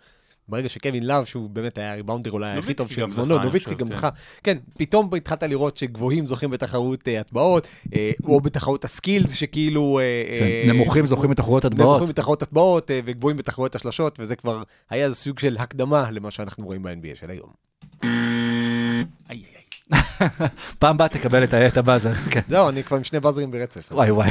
[0.50, 3.90] ברגע שקווין לאב, שהוא באמת היה הריבאונדר אולי הכי טוב של גם זמנו, נוביצקי גם
[3.90, 3.98] כן.
[3.98, 4.10] זכה.
[4.44, 10.00] כן, פתאום התחלת לראות שגבוהים זוכים בתחרות אה, הטבעות, אה, או בתחרות הסקילס, שכאילו...
[10.00, 10.04] אה,
[10.40, 11.90] כן, נמוכים זוכים בתחרויות הטבעות.
[11.90, 16.84] נמוכים בתחרויות הטבעות וגבוהים בתחרויות השלשות, וזה כבר היה סוג של הקדמה למה שאנחנו רואים
[16.84, 17.50] ב-NBA של היום.
[18.04, 19.44] איי, איי,
[19.94, 20.02] איי.
[20.80, 22.14] פעם הבאה תקבל את הבאזר.
[22.14, 22.42] כן.
[22.50, 23.92] זהו, אני כבר עם שני באזרים ברצף.
[23.92, 24.30] וואי וואי,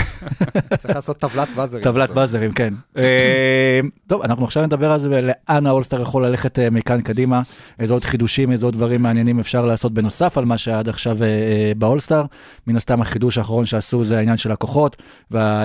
[0.78, 1.84] צריך לעשות טבלת באזרים.
[1.84, 2.10] טבלת.
[2.10, 2.74] באזרים, כן.
[2.96, 7.42] אה, טוב, אנחנו עכשיו נדבר על זה ולאן האולסטאר יכול ללכת אה, מכאן קדימה,
[7.78, 11.22] איזה עוד חידושים, איזה עוד דברים מעניינים אפשר לעשות בנוסף על מה שהיה עד עכשיו
[11.22, 12.24] אה, אה, באולסטאר.
[12.66, 14.96] מן הסתם החידוש האחרון שעשו זה העניין של הכוחות,
[15.30, 15.64] וה,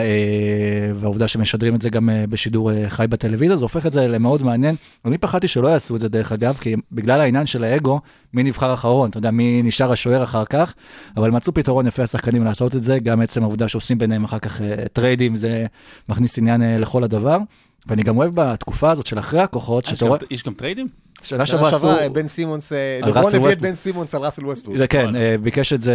[0.96, 4.76] והעובדה שמשדרים את זה גם בשידור חי בטלוויזיה, זה הופך את זה למאוד מעניין.
[5.06, 8.00] אני פחדתי שלא יעשו את זה דרך אגב, כי בגלל העניין של האגו,
[8.34, 10.74] מי נבחר אחרון, אתה יודע, מי נשאר השוער אחר כך,
[11.18, 14.62] אבל מצאו פתרון יפה השחקנים לעשות את זה, גם עצם העובדה שעושים ביניהם אחר כך
[14.62, 15.66] אה, טריידים, זה
[16.10, 17.38] מכניס עניין אה, לכל הדבר.
[17.88, 20.88] ואני גם אוהב בתקופה הזאת של אחרי הכוחות, יש שאתה רואה, יש גם טריידים?
[21.24, 23.62] שנה שעברה עשו, בן סימונס, אה, לברון הביא את.
[23.62, 24.78] בן סימונס על ראסל ווסטברוק.
[24.78, 25.94] זה כן, אה, ביקש את זה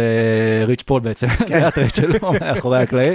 [0.67, 3.13] ריץ' פול בעצם, זה היה הטרייד שלו מאחורי הקלעים.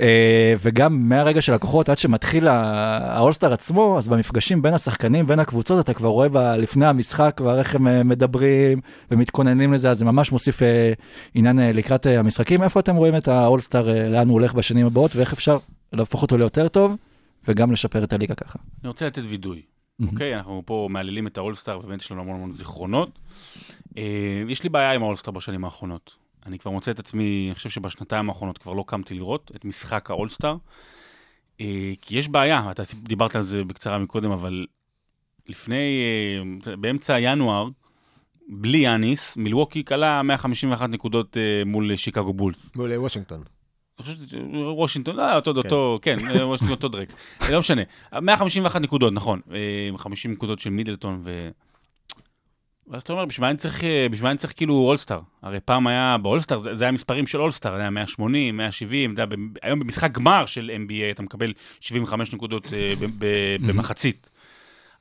[0.00, 5.84] אה, וגם מהרגע של הכוחות עד שמתחיל האולסטאר עצמו, אז במפגשים בין השחקנים, בין הקבוצות,
[5.84, 10.32] אתה כבר רואה לפני המשחק כבר איך הם אה, מדברים ומתכוננים לזה, אז זה ממש
[10.32, 10.92] מוסיף אה,
[11.34, 12.62] עניין אה, לקראת אה, המשחקים.
[12.62, 15.58] איפה אתם רואים את האולסטאר, אה, לאן הוא הולך בשנים הבאות, ואיך אפשר
[15.92, 16.96] להפוך אותו ליותר טוב,
[17.48, 18.58] וגם לשפר את הליגה ככה.
[18.82, 19.62] אני רוצה לתת וידוי.
[20.02, 23.18] אוקיי, אנחנו פה מהללים את האולסטאר, ובאמת יש לנו המון המון זיכרונות.
[23.98, 26.16] אה, יש לי בעיה עם האולסטאר בשנים האחרונות.
[26.46, 30.10] אני כבר מוצא את עצמי, אני חושב שבשנתיים האחרונות כבר לא קמתי לראות את משחק
[30.10, 30.56] האולסטאר.
[31.60, 34.66] אה, כי יש בעיה, אתה דיברת על זה בקצרה מקודם, אבל
[35.48, 36.02] לפני,
[36.66, 37.68] אה, באמצע ינואר,
[38.48, 42.70] בלי יאניס, מילווקי כלה 151 נקודות מול שיקגו בולס.
[42.76, 43.42] מול וושינגטון.
[44.76, 47.08] וושינגטון, לא, אותו, אותו, כן, אה, וושינגטון אותו דרק,
[47.42, 47.82] אה, לא משנה.
[48.22, 51.48] 151 נקודות, נכון, אה, 50 נקודות של מידלטון ו...
[52.88, 55.20] ואז אתה אומר, בשביל מה אני צריך, אה, בשביל מה אני צריך כאילו אולסטאר?
[55.42, 59.22] הרי פעם היה באולסטאר, זה, זה היה מספרים של אולסטאר, זה היה 180, 170, אתה
[59.22, 62.92] יודע, ב- היום במשחק גמר של NBA אתה מקבל 75 נקודות אה,
[63.60, 64.30] במחצית.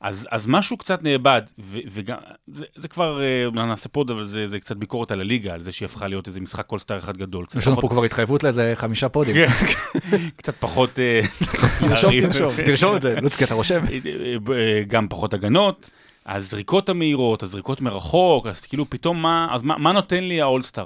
[0.05, 4.25] אז, אז משהו קצת נאבד, ו, וגם, זה, זה כבר, אה, אולי נעשה פוד, אבל
[4.25, 7.17] זה, זה קצת ביקורת על הליגה, על זה שהיא הפכה להיות איזה משחק אולסטאר אחד
[7.17, 7.45] גדול.
[7.57, 9.35] יש לנו פה כבר התחייבות לאיזה חמישה פודים.
[10.37, 10.99] קצת פחות...
[10.99, 11.21] אה,
[11.89, 12.11] תרשום.
[12.21, 12.53] תרשום.
[12.65, 13.83] תרשום את זה, לוצקי, אתה רושם?
[14.53, 15.89] אה, גם פחות הגנות,
[16.25, 20.85] הזריקות המהירות, הזריקות מרחוק, אז כאילו פתאום מה, אז מה, מה נותן לי האולסטאר?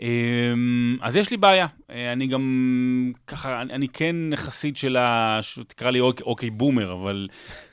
[0.00, 5.38] אמ, אז יש לי בעיה, אה, אני גם ככה, אני, אני כן חסיד של ה...
[5.68, 7.28] תקרא לי אוקיי, OK boomer, אבל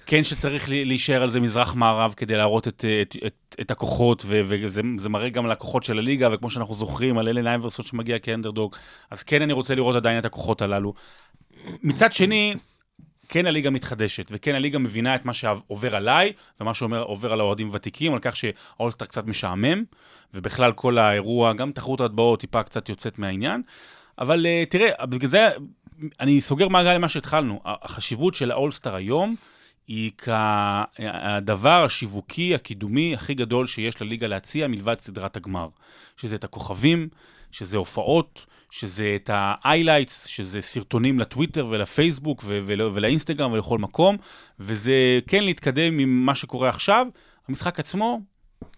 [0.06, 4.82] כן שצריך להישאר על זה מזרח-מערב כדי להראות את, את, את, את הכוחות, ו- וזה
[4.98, 8.76] זה מראה גם על הכוחות של הליגה, וכמו שאנחנו זוכרים, על אלן אייברסון שמגיע כאנדרדוג,
[9.12, 10.94] אז כן אני רוצה לראות עדיין את הכוחות הללו.
[11.84, 12.56] מצד שני,
[13.30, 18.14] כן הליגה מתחדשת, וכן הליגה מבינה את מה שעובר עליי, ומה שעובר על האוהדים ותיקים,
[18.14, 19.84] על כך שהאולסטאר קצת משעמם,
[20.34, 23.62] ובכלל כל האירוע, גם תחרות ההטבעות טיפה קצת יוצאת מהעניין.
[24.20, 25.50] אבל uh, תראה, בגלל זה
[26.20, 27.62] אני סוגר מעגל למה שהתחלנו.
[27.66, 29.36] החשיבות של האולסטאר היום
[29.88, 35.68] היא כהדבר השיווקי, הקידומי הכי גדול שיש לליגה להציע מלבד סדרת הגמר.
[36.18, 37.08] שזה את הכוכבים,
[37.56, 44.18] שזה הופעות, שזה את ה-highlights, שזה סרטונים לטוויטר ולפייסבוק ולאינסטגרם ולכל מקום,
[44.60, 47.08] וזה כן להתקדם עם מה שקורה עכשיו.
[47.50, 48.20] המשחק עצמו,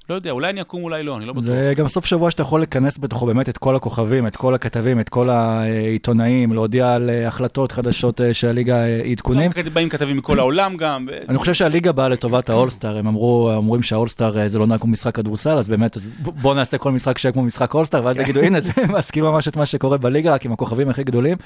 [0.10, 1.44] לא יודע, אולי אני אקום, אולי לא, אני לא בטוח.
[1.44, 5.00] זה גם סוף שבוע שאתה יכול לכנס בתוכו באמת את כל הכוכבים, את כל הכתבים,
[5.00, 9.52] את כל העיתונאים, להודיע על אה, החלטות חדשות אה, שהליגה אה, עדכונים.
[9.74, 11.08] באים כתבים מכל העולם גם.
[11.30, 15.16] אני חושב שהליגה באה לטובת האולסטאר, הם אמרו, אומרים שהאולסטאר זה לא נראה כמו משחק
[15.16, 18.40] כדורסל, אז באמת, אז ב- בוא נעשה כל משחק שיהיה כמו משחק אולסטאר, ואז יגידו,
[18.40, 21.38] הנה, זה מזכיר ממש את מה שקורה בליגה, רק עם הכוכבים הכי גדולים.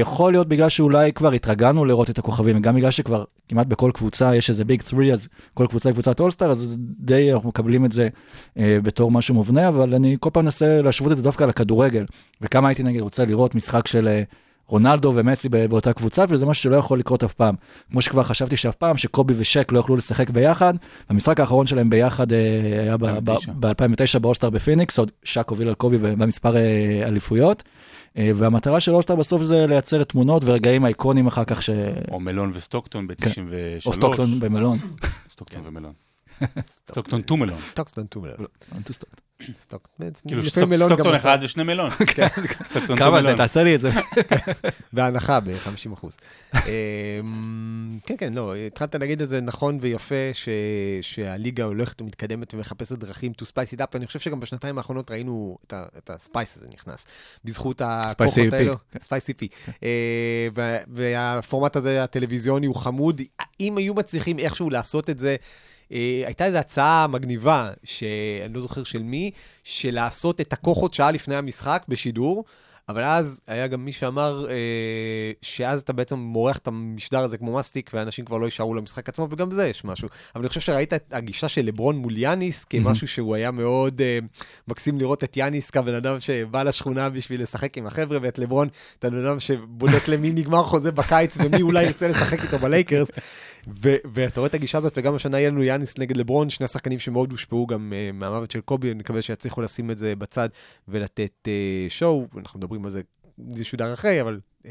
[0.00, 4.36] יכול להיות בגלל שאולי כבר התרגלנו לראות את הכוכבים, גם בגלל שכבר כמעט בכל קבוצה
[4.36, 8.08] יש איזה ביג 3, אז כל קבוצה קבוצת אולסטאר, אז די אנחנו מקבלים את זה
[8.58, 12.04] אה, בתור משהו מובנה, אבל אני כל פעם מנסה להשוות את זה דווקא לכדורגל,
[12.40, 14.08] וכמה הייתי נגיד רוצה לראות משחק של...
[14.08, 14.22] אה,
[14.68, 17.54] רונלדו ומסי באותה קבוצה, וזה משהו שלא יכול לקרות אף פעם.
[17.90, 20.74] כמו שכבר חשבתי שאף פעם שקובי ושק לא יכלו לשחק ביחד,
[21.08, 22.38] המשחק האחרון שלהם ביחד אה,
[22.82, 23.52] היה 2009.
[23.60, 27.62] ב-2009 באולסטאר בפיניקס, עוד שק הוביל על קובי במספר אה, אליפויות.
[28.18, 31.70] אה, והמטרה של אולסטאר בסוף זה לייצר תמונות ורגעים אייקוניים אחר כך, ש...
[32.10, 33.34] או מלון וסטוקטון ב-93.
[33.34, 33.42] כן.
[33.86, 34.78] או סטוקטון במלון.
[35.32, 35.92] סטוקטון ומלון.
[36.60, 37.60] Stockton to Malone.
[37.74, 38.34] טוקסטון טומר.
[38.38, 39.20] לא, to Stockton.
[39.62, 39.88] סטוק-
[40.28, 41.90] כאילו מלון סטוקטון אחד ושני מלון.
[42.70, 43.26] סטוקטון כמה זה?
[43.28, 43.36] מלון.
[43.38, 43.90] תעשה לי את זה.
[44.92, 46.16] בהנחה ב-50 אחוז.
[48.04, 50.14] כן, כן, לא, התחלת להגיד את זה נכון ויפה,
[51.02, 55.58] שהליגה הולכת ומתקדמת ומחפשת דרכים to spice it up, אני חושב שגם בשנתיים האחרונות ראינו
[55.98, 57.06] את הספייס הזה נכנס,
[57.44, 58.54] בזכות הכוחות EP.
[58.54, 58.74] האלו.
[59.00, 59.44] ספייס CP.
[59.82, 59.88] אה,
[60.54, 63.20] וה- והפורמט הזה הטלוויזיוני הוא חמוד,
[63.60, 65.36] אם היו מצליחים איכשהו לעשות את זה,
[65.92, 69.30] אה, הייתה איזו הצעה מגניבה, שאני לא זוכר של מי,
[69.64, 72.44] של לעשות את הכוחות שעה לפני המשחק בשידור.
[72.88, 77.54] אבל אז היה גם מי שאמר אה, שאז אתה בעצם מורח את המשדר הזה כמו
[77.54, 80.08] מסטיק, ואנשים כבר לא יישארו למשחק עצמו, וגם בזה יש משהו.
[80.34, 84.18] אבל אני חושב שראית את הגישה של לברון מול יאניס כמשהו שהוא היה מאוד אה,
[84.68, 88.68] מקסים לראות את יאניס כבן אדם שבא לשכונה בשביל לשחק עם החבר'ה, ואת לברון,
[88.98, 93.10] את הבן אדם שבודק למי נגמר חוזה בקיץ ומי אולי ירצה לשחק איתו בלייקרס.
[93.82, 96.98] ו- ואתה רואה את הגישה הזאת, וגם השנה יהיה לנו יאניס נגד לברון, שני השחקנים
[96.98, 100.48] שמאוד הושפעו גם uh, מהמוות של קובי, אני מקווה שיצליחו לשים את זה בצד
[100.88, 101.48] ולתת uh,
[101.90, 103.00] שואו, אנחנו מדברים על זה,
[103.52, 104.68] זה שודר אחרי, אבל, uh,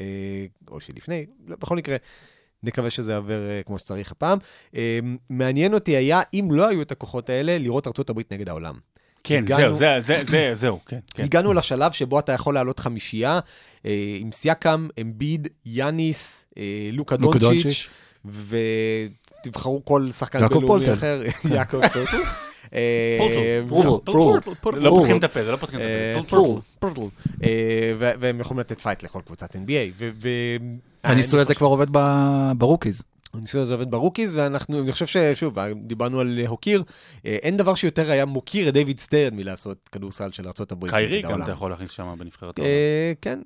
[0.68, 1.96] או שלפני, לא, בכל מקרה,
[2.62, 4.38] נקווה שזה יעבר uh, כמו שצריך הפעם.
[4.72, 4.76] Uh,
[5.30, 8.74] מעניין אותי היה, אם לא היו את הכוחות האלה, לראות ארצות הברית נגד העולם.
[9.24, 10.98] כן, הגענו- זהו, זה- זה- זה- זהו, כן.
[11.14, 11.22] כן.
[11.22, 13.40] הגענו לשלב שבו אתה יכול לעלות חמישייה,
[13.86, 17.88] אה, עם סייקם, אמביד, יאניס, אה, לוקה דונצ'יץ'.
[18.24, 20.92] ותבחרו כל שחקן בינלאומי.
[20.92, 21.22] אחר,
[21.54, 22.22] יעקב פולטל.
[22.74, 23.18] אה,
[23.68, 24.04] פורטל,
[24.60, 24.78] פורטל.
[24.78, 26.60] לא פותחים את הפה, זה לא פותחים את אה, הפה.
[26.78, 27.00] פורטל.
[27.44, 30.02] אה, ו- והם יכולים לתת פייט לכל קבוצת NBA.
[31.04, 31.86] הניסוי אני הזה כבר עובד
[32.56, 33.02] ב rookies.
[33.34, 36.82] הניסוי הזה עובד ב rookies, ואנחנו, אני חושב ששוב, דיברנו על הוקיר,
[37.26, 40.88] אה, אין דבר שיותר היה מוקיר את דיוויד סטרן מלעשות כדורסל של ארה"ב.
[40.90, 42.70] קיירי גם אתה יכול להכניס שם בנבחרת העולם.
[42.70, 43.40] אה, כן,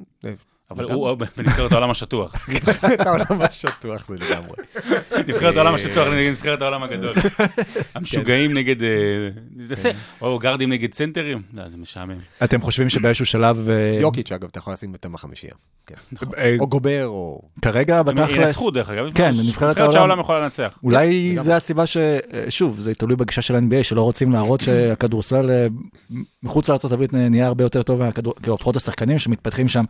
[0.72, 0.84] אבל.
[0.92, 2.34] הוא בנבחרת העולם השטוח.
[3.06, 4.56] העולם השטוח זה לגמרי.
[5.28, 7.20] נבחרת העולם השטוח נגד נבחרת העולם הגדול.
[7.20, 7.44] כן.
[7.94, 8.82] המשוגעים נגד...
[8.82, 8.88] אה,
[9.68, 11.42] תעשה- או גארדים נגד סנטרים?
[11.54, 12.18] לא, זה משעמם.
[12.44, 13.68] אתם חושבים שבאיזשהו שלב...
[13.70, 15.52] אה, יוקיץ', אגב, אתה יכול לשים אותם בחמישייה.
[15.86, 15.94] כן.
[16.38, 17.42] אה, או גובר, או...
[17.62, 19.06] כרגע הם בתכלס, ינצחו דרך אגב.
[19.14, 19.92] כן, נבחרת נבחרת העולם.
[19.92, 20.78] שהעולם יכולה לנצח.
[20.82, 21.36] אולי.
[21.42, 21.96] זה הסיבה ש...
[22.48, 25.66] שוב, זה תלוי בגישה של ה-NBA, שלא רוצים להראות שהכדורסל אה,
[26.42, 29.84] מחוץ לארה"ב נהיה הרבה יותר טוב, מהכדור- כאילו לפחות השחקנים שמתפתחים שם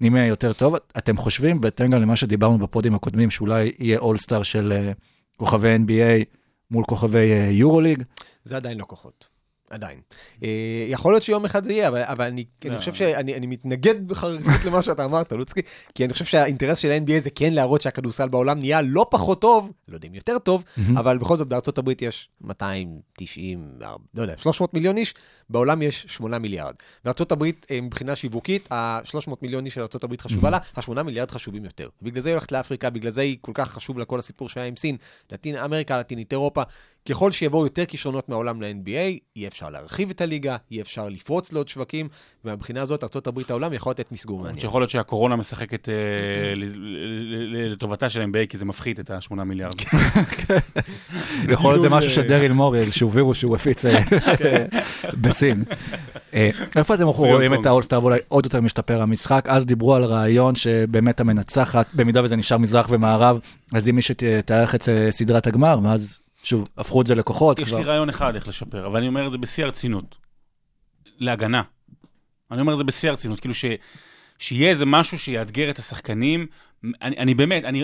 [0.00, 0.74] נהיה יותר טוב.
[0.98, 4.92] אתם חושבים, בהתאם גם למה שדיברנו בפודים הקודמים, שאולי יהיה אולסטאר של אה,
[5.36, 6.24] כוכבי NBA
[6.70, 8.02] מול כוכבי אה, יורוליג?
[8.44, 9.29] זה עדיין לא כוחות.
[9.70, 10.00] עדיין.
[10.42, 12.78] אה, יכול להיות שיום אחד זה יהיה, אבל, אבל אני, אני לא.
[12.78, 15.60] חושב שאני אני מתנגד בחריפות למה שאתה אמרת, לוצקי,
[15.94, 19.72] כי אני חושב שהאינטרס של ה-NBA זה כן להראות שהכדורסל בעולם נהיה לא פחות טוב,
[19.88, 20.64] לא יודע אם יותר טוב,
[20.96, 23.72] אבל בכל זאת בארצות הברית יש 290,
[24.14, 25.14] לא יודע, 300 מיליון איש,
[25.50, 26.74] בעולם יש 8 מיליארד.
[27.04, 31.30] בארצות הברית, אה, מבחינה שיווקית, ה-300 מיליון איש של ארצות הברית חשובה לה, ה-8 מיליארד
[31.30, 31.88] חשובים יותר.
[32.02, 34.66] בגלל זה היא הולכת לאפריקה, בגלל זה היא כל כך חשוב לה כל הסיפור שהיה
[34.66, 34.96] עם סין,
[35.32, 36.62] לטין אמריקה, לטינית אירופה.
[37.08, 41.68] ככל שיבואו יותר כישרונות מהעולם ל-NBA, יהיה אפשר להרחיב את הליגה, יהיה אפשר לפרוץ לעוד
[41.68, 42.08] שווקים,
[42.44, 44.58] ומהבחינה הזאת, ארה"ב העולם יכול לתת מסגור מעניין.
[44.58, 45.94] שיכול להיות שהקורונה משחקת אה,
[47.70, 49.74] לטובתה של ה-NBA, כי זה מפחית את ה-8 מיליארד.
[51.48, 54.00] יכול להיות זה משהו של דריל מורי, איזשהו וירוס שהוא הפיץ אה,
[55.20, 55.64] בסין.
[56.34, 59.44] אה, איפה אתם רואים את האולסטאר ואולי עוד יותר משתפר המשחק?
[59.48, 63.38] אז דיברו על רעיון שבאמת המנצחת, במידה וזה נשאר מזרח ומערב,
[63.72, 67.58] אז אם מישהו תארח את אה, סדרת הגמר, ואז שוב, הפכו את זה לכוחות.
[67.58, 67.78] יש כבר.
[67.78, 70.16] לי רעיון אחד איך לשפר, אבל אני אומר את זה בשיא הרצינות.
[71.18, 71.62] להגנה.
[72.50, 73.64] אני אומר את זה בשיא הרצינות, כאילו ש...
[74.38, 76.46] שיהיה איזה משהו שיאתגר את השחקנים.
[76.84, 77.82] אני, אני באמת, אני,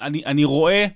[0.00, 0.86] אני, אני רואה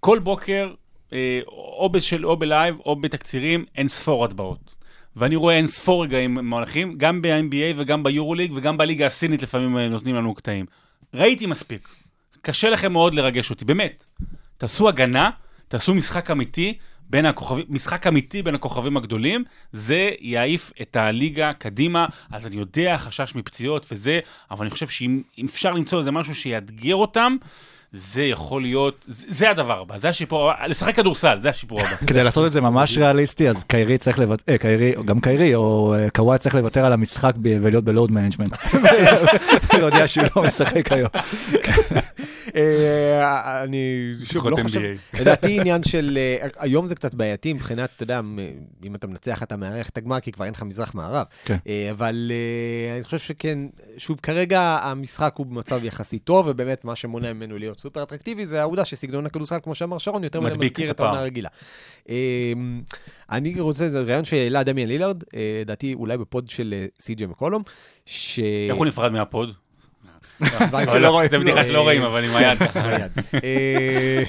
[0.00, 0.74] כל בוקר,
[1.12, 4.74] אה, או, בשל, או בלייב או בתקצירים, אין ספור הטבעות.
[5.16, 9.88] ואני רואה אין ספור רגעים מהלכים, גם ב-NBA וגם ביורוליג וגם בליגה הסינית לפעמים אה,
[9.88, 10.66] נותנים לנו קטעים.
[11.14, 11.88] ראיתי מספיק.
[12.42, 14.06] קשה לכם מאוד לרגש אותי, באמת.
[14.58, 15.30] תעשו הגנה,
[15.70, 16.78] תעשו משחק אמיתי
[17.10, 22.06] בין הכוכבים, משחק אמיתי בין הכוכבים הגדולים, זה יעיף את הליגה קדימה.
[22.32, 26.34] אז אני יודע, חשש מפציעות וזה, אבל אני חושב שאם אם אפשר למצוא איזה משהו
[26.34, 27.36] שיאתגר אותם,
[27.92, 31.96] זה יכול להיות, זה, הדבר הבא, זה השיפור הבא, לשחק כדורסל, זה השיפור הבא.
[32.08, 35.94] כדי לעשות את זה ממש ריאליסטי, אז קיירי צריך לוותר, קיירי, או גם קיירי, או
[35.94, 38.56] אה, קוואי צריך לוותר על המשחק ב- ולהיות ב load management.
[39.78, 41.08] להודיע שהוא לא משחק היום.
[42.56, 44.80] אה, אני שוב לא חושב.
[45.14, 48.20] לדעתי עניין של, אה, היום זה קצת בעייתי מבחינת, אתה יודע,
[48.84, 51.26] אם אתה מנצח אתה מארח את הגמר, כי כבר אין לך מזרח-מערב.
[51.44, 51.56] כן.
[51.66, 53.58] אה, אבל אה, אני חושב שכן,
[53.98, 58.60] שוב, כרגע המשחק הוא במצב יחסית טוב, ובאמת מה שמונע ממנו להיות סופר אטרקטיבי, זה
[58.60, 61.20] העובדה שסגנון הכדורסל, כמו שאמר שרון, יותר מדי מזכיר את העונה.
[61.20, 61.48] הרגילה.
[62.08, 62.52] אה,
[63.30, 67.62] אני רוצה, זה רעיון שהעלה דמיאן לילארד, אה, לדעתי אולי בפוד של אה, סי.ג'י מקולום,
[68.06, 68.38] ש...
[68.68, 69.54] איך הוא נפרד מהפוד?
[71.00, 71.64] לא, זה בדיחה לא.
[71.64, 72.88] שלא רואים, אבל עם היד ככה.
[72.88, 73.12] היד.
[73.44, 74.22] אה,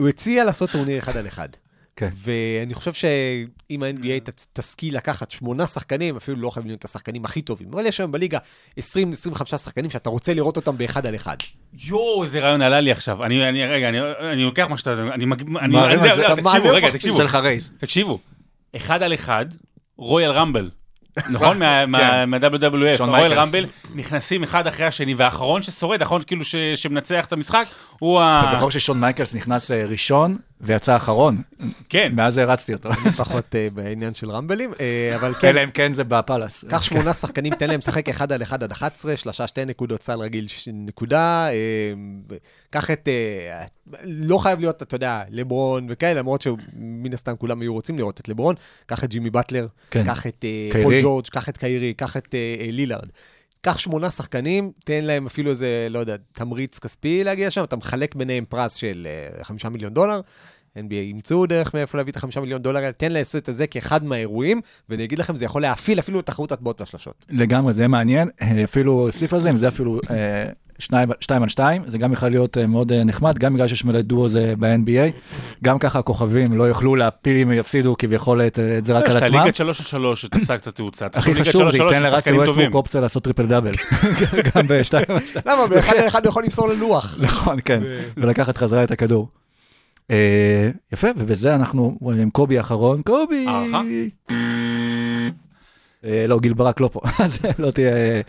[0.00, 1.48] הוא הציע לעשות טורניר אחד על אחד.
[1.96, 2.08] כן.
[2.16, 7.42] ואני חושב שאם ה-NBA ת- תשכיל לקחת שמונה שחקנים, אפילו לא חייבים להיות השחקנים הכי
[7.42, 8.38] טובים, אבל יש היום בליגה
[8.78, 8.82] 20-25
[9.56, 11.36] שחקנים שאתה רוצה לראות אותם באחד על אחד.
[11.84, 13.24] יואו, איזה רעיון עלה לי עכשיו.
[13.24, 13.98] אני, אני, רגע, אני,
[14.32, 15.02] אני לוקח מה שאתה...
[15.14, 15.42] אני מג...
[15.58, 15.78] אני...
[15.84, 16.90] אני- זה, אתה תקשיבו, רגע.
[16.90, 17.16] תקשיבו.
[17.78, 18.18] תקשיבו.
[18.76, 19.46] אחד על אחד,
[19.96, 20.70] Royal Rumble.
[21.30, 21.58] נכון?
[21.58, 23.38] מה- מה-WWF, מייקלס.
[23.38, 27.66] Rumble, נכנסים אחד אחרי השני, והאחרון ששורד, האחרון כאילו ש- שמנצח את המשחק,
[27.98, 28.40] הוא ה...
[28.44, 31.42] אתה זוכר ששון מייקלס נכנס אה, ראשון ויצא אחרון?
[31.88, 32.12] כן.
[32.14, 32.92] מאז הערצתי אותו.
[33.16, 36.64] פחות אה, בעניין של רמבלים, אה, אבל כן, אלא אם כן זה בפאלאס.
[36.68, 40.18] קח שמונה שחקנים, תן להם לשחק אחד על אחד עד 11, שלושה שתי נקודות, סל
[40.18, 41.48] רגיל נקודה.
[41.50, 41.92] אה,
[42.70, 43.08] קח את,
[44.04, 48.28] לא חייב להיות, אתה יודע, לברון וכאלה, למרות שמן הסתם כולם היו רוצים לראות את
[48.28, 48.54] לברון.
[48.86, 50.04] קח את ג'ימי באטלר, כן.
[50.04, 50.44] קח את.
[50.82, 52.34] פול ג'ורג', קח את קיירי, קח את
[52.70, 53.08] לילארד.
[53.64, 58.14] קח שמונה שחקנים, תן להם אפילו איזה, לא יודע, תמריץ כספי להגיע שם, אתה מחלק
[58.14, 60.20] ביניהם פרס של אה, חמישה מיליון דולר.
[60.74, 64.04] NBA ימצאו דרך מאיפה להביא את החמישה מיליון דולר האלה, תן לעשות את זה כאחד
[64.04, 67.26] מהאירועים, ואני אגיד לכם, זה יכול להפעיל אפילו את תחרות הטבעות והשלשות.
[67.30, 68.28] לגמרי, זה מעניין.
[68.42, 70.44] אה, אפילו אוסיף על זה, אם זה אפילו אה,
[70.78, 73.84] שניים, שתיים על שתיים, זה גם יכול להיות אה, מאוד אה, נחמד, גם בגלל שיש
[73.84, 75.12] מלא דואו זה ב-NBA.
[75.64, 79.16] גם ככה הכוכבים לא יוכלו להפיל אם יפסידו כביכול את, אה, את זה רק על
[79.16, 79.42] עצמם.
[79.42, 81.06] ליגת 3 על 3 שתפסה קצת תאוצה.
[81.14, 82.40] הכי חשוב, זה 3-3 ייתן טובים.
[82.40, 83.72] ווסטברוק אופציה לעשות טריפל דאבל.
[84.54, 85.44] גם בשתיים על שתיים.
[85.46, 85.66] למה?
[85.66, 87.16] באחד על אחד יכול למסור ללוח.
[87.26, 87.82] נכון, כן,
[88.16, 89.28] ולקחת חזרה את הכדור.
[90.92, 93.02] יפה, ובזה אנחנו עם קובי האחרון.
[93.02, 93.46] קובי!
[96.04, 98.20] אה, לא, גיל ברק לא פה, אז לא תהיה אה,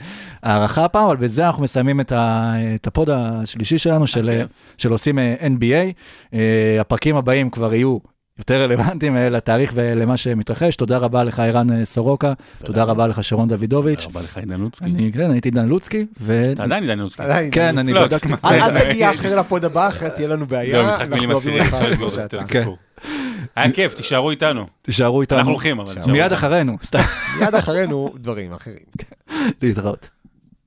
[0.43, 4.29] הערכה הפעם, אבל בזה אנחנו מסיימים את הפוד השלישי שלנו, של.
[4.29, 4.43] אה,
[4.77, 6.35] של עושים NBA.
[6.79, 7.97] הפרקים הבאים כבר יהיו
[8.39, 10.75] יותר רלוונטיים לתאריך ולמה שמתרחש.
[10.75, 14.03] תודה רבה לך, ערן סורוקה, תודה רבה לך, שרון דוידוביץ'.
[14.03, 14.85] תודה רבה לך, עידן לוצקי.
[14.85, 16.51] אני, כן, הייתי דן לוצקי, ו...
[16.53, 17.23] אתה עדיין עידן לוצקי.
[17.51, 18.33] כן, אני לא, בדקתי.
[18.45, 20.81] אל אל תגיע אחרי לפוד הבא, אחרת תהיה לנו בעיה.
[20.81, 22.33] זהו, משחק מילים אותך אפשר לסגור את.
[22.33, 22.77] הסיפור.
[23.55, 24.67] היה כיף, תישארו איתנו.
[24.81, 25.39] תישארו איתנו.
[25.39, 25.95] אנחנו הולכים, אבל...
[26.07, 26.33] מיד.
[26.33, 26.99] אחרינו, סתם
[27.39, 28.85] מיד אחרינו דברים אחרים.
[29.61, 30.09] להתראות.